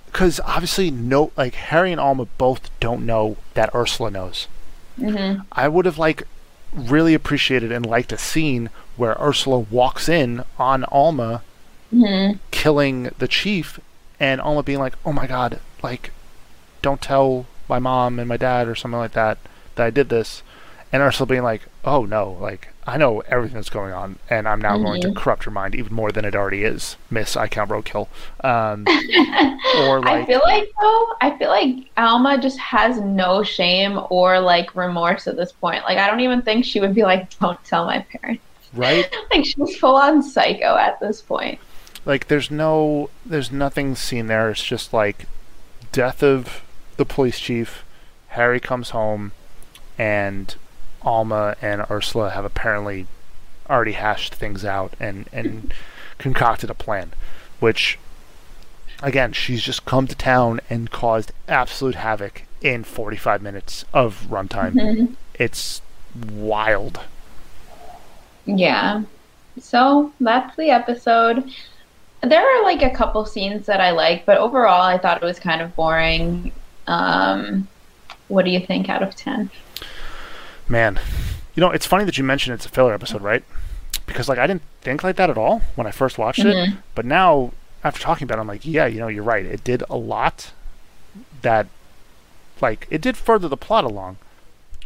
[0.07, 4.49] because obviously no, like Harry and Alma both don't know that Ursula knows.
[4.99, 5.45] mhm.
[5.53, 6.25] I would have like
[6.75, 11.43] really appreciated and liked a scene where Ursula walks in on Alma
[11.93, 12.39] Mhm.
[12.51, 13.79] killing the chief
[14.19, 16.11] and Alma being like, "Oh my god, like
[16.81, 19.39] don't tell my mom and my dad or something like that
[19.75, 20.43] that I did this."
[20.93, 24.61] And Ursula being like, "Oh no, like I know everything that's going on and I'm
[24.61, 27.71] now going to corrupt your mind even more than it already is, Miss I Count
[27.71, 28.09] Roadkill."
[28.43, 28.87] Um
[29.87, 34.41] or like, I feel like though, I feel like Alma just has no shame or
[34.41, 35.85] like remorse at this point.
[35.85, 38.43] Like I don't even think she would be like, "Don't tell my parents."
[38.75, 39.09] right?
[39.31, 41.59] Like she's full on psycho at this point.
[42.05, 45.27] like there's no there's nothing seen there it's just like
[45.93, 46.63] death of
[46.97, 47.85] the police chief
[48.29, 49.31] harry comes home
[49.99, 50.57] and
[51.05, 53.07] alma and ursula have apparently
[53.69, 55.73] already hashed things out and and
[56.19, 57.13] concocted a plan
[57.61, 57.99] which
[59.03, 65.17] again she's just come to town and caused absolute havoc in 45 minutes of runtime
[65.35, 65.81] it's
[66.31, 67.01] wild
[68.45, 69.03] Yeah.
[69.61, 71.51] So that's the episode.
[72.23, 75.39] There are like a couple scenes that I like, but overall I thought it was
[75.39, 76.53] kind of boring.
[76.87, 77.69] Um,
[78.29, 79.51] what do you think out of 10?
[80.73, 80.99] Man,
[81.55, 83.45] you know, it's funny that you mentioned it's a filler episode, right?
[84.07, 87.05] because like I didn't think like that at all when I first watched it, but
[87.05, 87.53] now
[87.85, 89.45] after talking about it, I'm like, yeah, you know, you're right.
[89.45, 90.53] It did a lot
[91.43, 91.67] that,
[92.61, 94.19] like, it did further the plot along.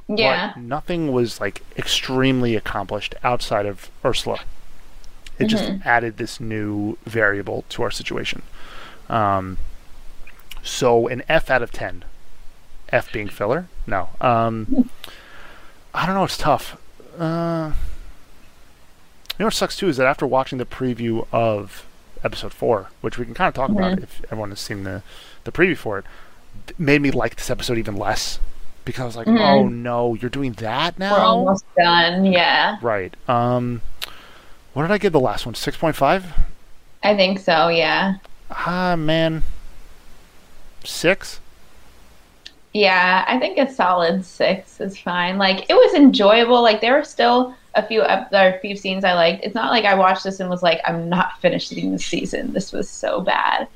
[0.09, 0.53] Yeah.
[0.55, 4.41] But nothing was like extremely accomplished outside of Ursula.
[5.39, 8.41] It just added this new variable to our situation.
[9.11, 9.59] Um,
[10.63, 12.05] so an F out of ten.
[12.89, 13.67] F being filler?
[13.87, 14.11] No.
[14.21, 14.89] Um,
[15.97, 16.25] I don't know.
[16.25, 16.77] It's tough.
[17.19, 17.73] Uh,
[19.31, 21.87] you know what sucks too is that after watching the preview of
[22.23, 25.03] episode four, which we can kind of talk about if everyone has seen the
[25.45, 26.05] the preview for it,
[26.79, 28.39] made me like this episode even less
[28.85, 31.13] because I was like, oh no, you're doing that now.
[31.15, 32.27] We're almost done.
[32.27, 32.77] Yeah.
[32.83, 33.15] Right.
[33.27, 33.81] Um,
[34.75, 35.55] what did I give the last one?
[35.55, 36.27] Six point five.
[37.03, 37.69] I think so.
[37.69, 38.17] Yeah.
[38.51, 39.45] Ah man,
[40.85, 41.41] six.
[42.77, 45.39] Yeah, I think a solid six is fine.
[45.39, 46.61] Like it was enjoyable.
[46.61, 49.43] Like there were still a few ep- there are a few scenes I liked.
[49.47, 52.53] It's not like I watched this and was like, I'm not finishing this season.
[52.53, 53.67] This was so bad.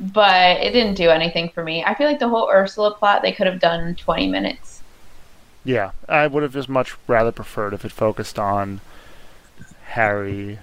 [0.00, 1.84] But it didn't do anything for me.
[1.84, 4.82] I feel like the whole Ursula plot they could have done 20 minutes.
[5.62, 8.80] Yeah, I would have just much rather preferred if it focused on
[9.88, 10.60] Harry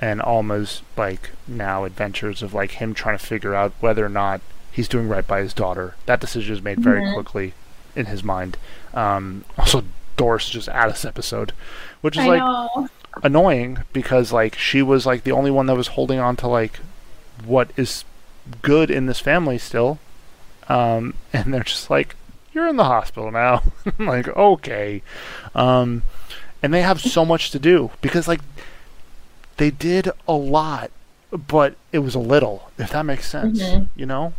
[0.00, 4.40] and Alma's like now adventures of like him trying to figure out whether or not
[4.80, 5.94] he's doing right by his daughter.
[6.06, 7.52] That decision is made very quickly
[7.94, 8.56] in his mind.
[8.94, 9.84] Um, also,
[10.16, 11.52] Doris is just out of this episode,
[12.00, 12.88] which is I like know.
[13.22, 16.80] annoying because like she was like the only one that was holding on to like
[17.44, 18.04] what is
[18.62, 19.98] good in this family still
[20.68, 22.16] um and they're just like
[22.52, 23.62] you're in the hospital now
[23.98, 25.02] like okay
[25.54, 26.02] um
[26.62, 28.40] and they have so much to do because like
[29.58, 30.90] they did a lot
[31.32, 33.60] but it was a little if that makes sense
[33.96, 34.32] you know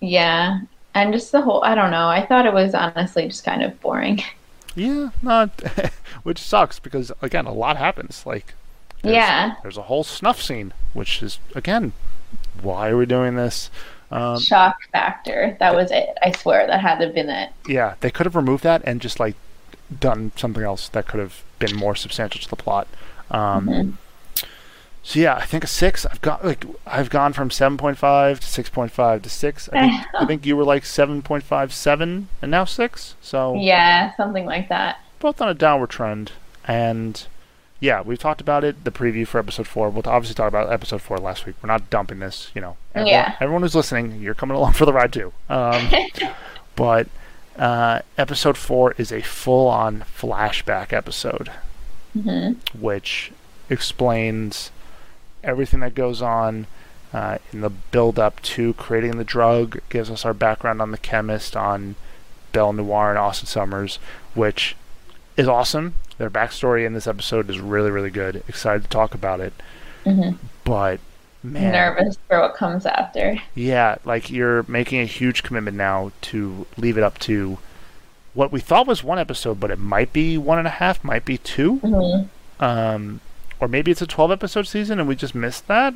[0.00, 0.60] Yeah.
[0.94, 2.08] And just the whole I don't know.
[2.08, 4.22] I thought it was honestly just kind of boring.
[4.74, 5.50] yeah not
[6.22, 8.54] which sucks because again a lot happens like
[9.02, 9.54] there's, Yeah.
[9.62, 11.92] there's a whole snuff scene which is again
[12.62, 13.70] why are we doing this
[14.10, 15.56] um, Shock factor.
[15.60, 16.16] That was it.
[16.22, 17.50] I swear that had to have been it.
[17.66, 19.34] yeah, they could have removed that and just like
[20.00, 22.88] done something else that could have been more substantial to the plot.
[23.30, 23.98] Um,
[25.02, 26.04] So yeah, I think a six.
[26.04, 29.68] I've got like I've gone from seven point five to six point five to six.
[29.72, 33.14] I think, I think you were like seven point five seven and now six.
[33.22, 34.98] So Yeah, something like that.
[35.18, 36.32] both on a downward trend.
[36.66, 37.26] And
[37.80, 38.84] yeah, we've talked about it.
[38.84, 39.88] The preview for episode four.
[39.88, 41.54] We'll obviously talk about episode four last week.
[41.62, 42.50] We're not dumping this.
[42.54, 43.34] You know, everyone, Yeah.
[43.40, 45.32] everyone who's listening, you're coming along for the ride too.
[45.48, 45.88] Um,
[46.76, 47.08] but
[47.56, 51.50] uh, episode four is a full-on flashback episode,
[52.78, 53.32] which
[53.70, 54.70] explains
[55.44, 56.66] everything that goes on
[57.12, 59.80] uh, in the build-up to creating the drug.
[59.88, 61.94] Gives us our background on the chemist, on
[62.52, 63.98] Belle Noir and Austin Sommers,
[64.34, 64.76] which
[65.36, 65.94] is awesome.
[66.18, 68.42] Their backstory in this episode is really, really good.
[68.48, 69.52] Excited to talk about it.
[70.64, 71.00] But
[71.42, 73.40] man, Nervous for what comes after.
[73.54, 77.58] yeah, like you're making a huge commitment now to leave it up to
[78.34, 81.24] what we thought was one episode, but it might be one and a half, might
[81.26, 81.80] be 2
[82.58, 83.20] Um,
[83.60, 85.94] or maybe it's a 12 episode season and we just missed that.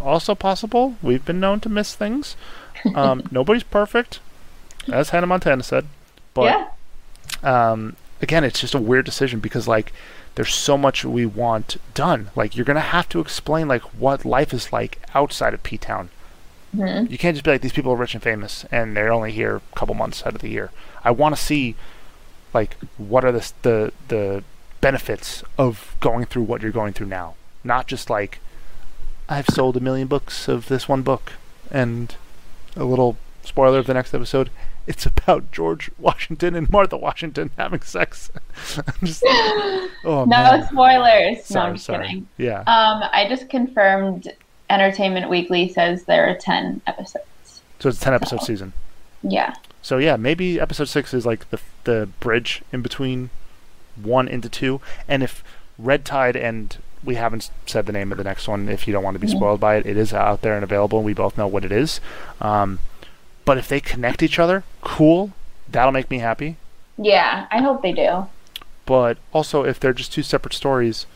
[0.00, 0.96] Also possible.
[1.02, 2.36] We've been known to miss things.
[2.94, 4.20] Um, nobody's perfect,
[4.92, 5.86] as Hannah Montana said.
[6.34, 6.70] But
[7.42, 7.72] yeah.
[7.72, 9.92] um, again, it's just a weird decision because like
[10.34, 12.30] there's so much we want done.
[12.36, 16.10] Like you're gonna have to explain like what life is like outside of P Town.
[17.10, 19.56] You can't just be like these people are rich and famous and they're only here
[19.56, 20.70] a couple months out of the year.
[21.04, 21.74] I want to see
[22.52, 24.44] like what are the the the
[24.80, 28.38] benefits of going through what you're going through now, not just like
[29.28, 31.32] I've sold a million books of this one book
[31.70, 32.14] and
[32.76, 34.50] a little spoiler of the next episode.
[34.86, 38.30] It's about George Washington and Martha Washington having sex.
[38.76, 40.68] I'm just, oh No man.
[40.68, 41.50] spoilers.
[41.50, 42.06] no, I'm just sorry.
[42.06, 42.28] kidding.
[42.36, 42.60] Yeah.
[42.60, 44.28] Um, I just confirmed
[44.70, 47.62] Entertainment Weekly says there are 10 episodes.
[47.80, 48.72] so it's a ten episode season.
[49.22, 49.54] Yeah.
[49.82, 53.30] So yeah, maybe episode six is like the the bridge in between
[54.02, 54.80] one into two.
[55.08, 55.42] And if
[55.78, 59.04] Red Tide and we haven't said the name of the next one, if you don't
[59.04, 60.98] want to be spoiled by it, it is out there and available.
[60.98, 62.00] and We both know what it is.
[62.40, 62.78] Um,
[63.44, 65.32] but if they connect each other, cool.
[65.68, 66.56] That'll make me happy.
[66.98, 68.26] Yeah, I hope they do.
[68.86, 71.06] But also, if they're just two separate stories,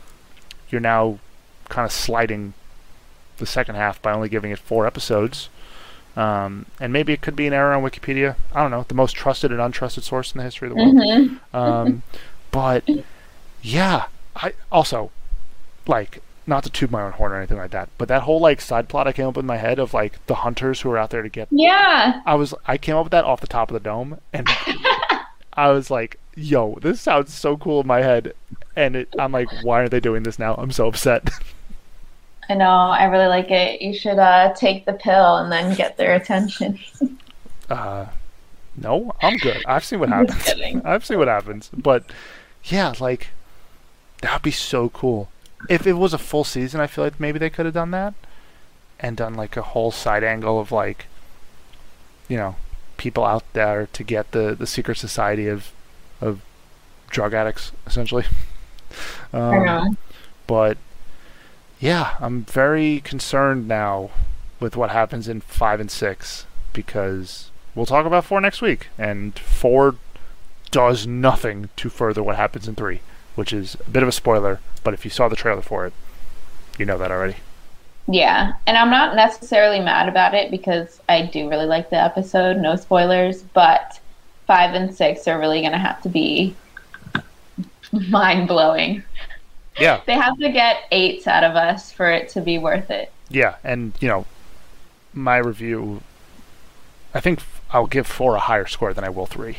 [0.69, 1.19] you're now
[1.69, 2.53] kind of sliding
[3.39, 5.49] the second half by only giving it four episodes.
[6.17, 8.37] Um, and maybe it could be an error on Wikipedia.
[8.53, 10.97] I don't know, the most trusted and untrusted source in the history of the world.
[11.55, 12.03] Um,
[12.51, 12.89] but
[13.63, 15.11] yeah, I also
[15.87, 18.61] like not to toot my own horn or anything like that, but that whole like
[18.61, 20.99] side plot I came up with in my head of like the hunters who are
[20.99, 22.23] out there to get Yeah.
[22.27, 24.49] I was I came up with that off the top of the dome and
[25.53, 28.33] I was like, yo, this sounds so cool in my head
[28.77, 30.55] and it, I'm like, why are they doing this now?
[30.57, 31.29] I'm so upset.
[32.49, 32.65] I know.
[32.69, 33.81] I really like it.
[33.81, 36.81] You should uh, take the pill and then get their attention.
[37.69, 38.07] uh,
[38.77, 39.63] no, I'm good.
[39.67, 40.83] I've seen what happens.
[40.85, 41.71] I've seen what happens.
[41.77, 42.05] But
[42.65, 43.29] yeah, like
[44.23, 45.29] that would be so cool.
[45.69, 48.15] If it was a full season, I feel like maybe they could have done that
[48.99, 51.07] and done like a whole side angle of like,
[52.29, 52.57] you know,
[52.97, 55.73] people out there to get the the secret society of
[56.21, 56.41] of
[57.09, 58.25] drug addicts, essentially.
[59.33, 59.97] um,
[60.47, 60.79] but
[61.79, 64.11] yeah, I'm very concerned now
[64.61, 69.39] with what happens in five and six because we'll talk about four next week, and
[69.39, 69.97] four
[70.71, 73.01] does nothing to further what happens in three,
[73.35, 74.61] which is a bit of a spoiler.
[74.83, 75.93] But if you saw the trailer for it,
[76.79, 77.37] you know that already.
[78.09, 82.57] Yeah, and I'm not necessarily mad about it because I do really like the episode.
[82.57, 84.01] No spoilers, but
[84.47, 86.57] five and six are really going to have to be
[87.93, 89.03] mind blowing.
[89.79, 90.01] Yeah.
[90.07, 93.13] they have to get eights out of us for it to be worth it.
[93.29, 94.27] Yeah, and you know,
[95.15, 96.03] my review,
[97.15, 97.41] I think
[97.71, 99.59] I'll give four a higher score than I will three,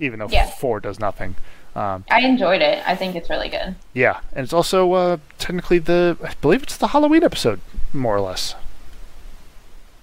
[0.00, 0.46] even though yeah.
[0.46, 1.36] four does nothing.
[1.74, 2.82] Um, I enjoyed it.
[2.86, 3.76] I think it's really good.
[3.94, 7.60] Yeah, and it's also uh, technically the I believe it's the Halloween episode,
[7.92, 8.54] more or less.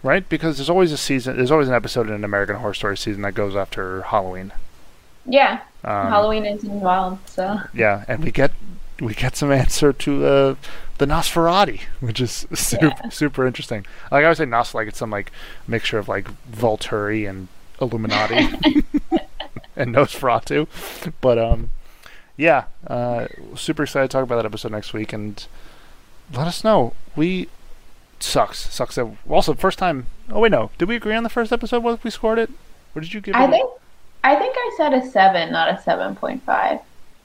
[0.01, 1.35] Right, because there's always a season.
[1.35, 4.53] There's always an episode in an American Horror Story season that goes after Halloween.
[5.25, 7.27] Yeah, um, Halloween is involved.
[7.27, 8.51] So yeah, and we get
[9.01, 10.55] we get some answer to uh,
[10.99, 13.09] the Nosferatu, which is super yeah.
[13.09, 13.85] super interesting.
[14.11, 15.31] Like I would say, Nos like it's some like
[15.67, 17.47] mixture of like Volturi and
[17.81, 18.47] Illuminati
[19.81, 20.67] and Nosferatu,
[21.21, 21.69] but um,
[22.37, 25.45] yeah, uh, super excited to talk about that episode next week, and
[26.33, 26.93] let us know.
[27.15, 27.49] We
[28.19, 28.95] sucks sucks.
[28.95, 30.07] That, also, first time.
[30.29, 30.71] Oh wait, no.
[30.77, 31.83] Did we agree on the first episode?
[31.83, 32.49] What we scored it?
[32.93, 33.35] What did you give?
[33.35, 33.51] I it?
[33.51, 33.69] think
[34.23, 36.79] I think I said a seven, not a seven point five.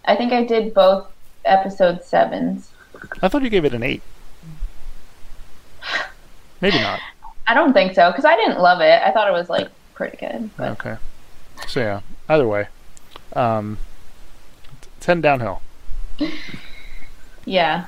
[0.05, 1.07] I think I did both
[1.45, 2.71] episode sevens.
[3.23, 4.03] I thought you gave it an eight.
[6.61, 7.01] Maybe not.
[7.47, 9.03] I don't think so because I didn't love it.
[9.03, 10.51] I thought it was like pretty good.
[10.57, 10.73] But.
[10.73, 10.97] Okay.
[11.69, 12.01] So yeah,
[12.31, 12.69] either way,
[13.35, 13.79] um,
[15.01, 15.61] ten downhill.
[17.45, 17.87] Yeah.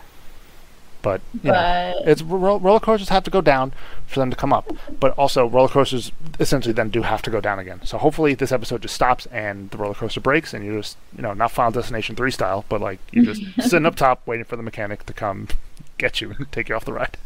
[1.02, 3.72] But, but know, it's roller coasters have to go down
[4.06, 4.70] for them to come up,
[5.00, 7.80] but also roller coasters essentially then do have to go down again.
[7.84, 11.22] So hopefully this episode just stops and the roller coaster breaks and you're just you
[11.22, 14.56] know not Final Destination three style, but like you're just sitting up top waiting for
[14.56, 15.48] the mechanic to come
[15.98, 17.16] get you and take you off the ride.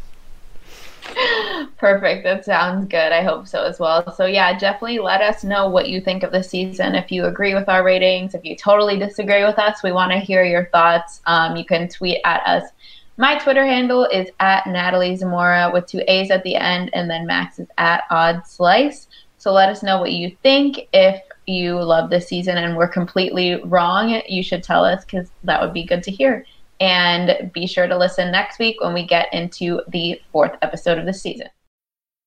[1.77, 2.23] Perfect.
[2.23, 3.11] That sounds good.
[3.11, 4.13] I hope so as well.
[4.15, 6.95] So, yeah, definitely let us know what you think of the season.
[6.95, 10.19] If you agree with our ratings, if you totally disagree with us, we want to
[10.19, 11.21] hear your thoughts.
[11.25, 12.71] Um, you can tweet at us
[13.19, 17.25] my Twitter handle is at Natalie Zamora with two A's at the end, and then
[17.25, 19.07] Max is at Odd Slice.
[19.39, 20.87] So let us know what you think.
[20.93, 25.59] If you love this season and we're completely wrong, you should tell us because that
[25.59, 26.45] would be good to hear.
[26.79, 31.05] And be sure to listen next week when we get into the fourth episode of
[31.05, 31.47] the season.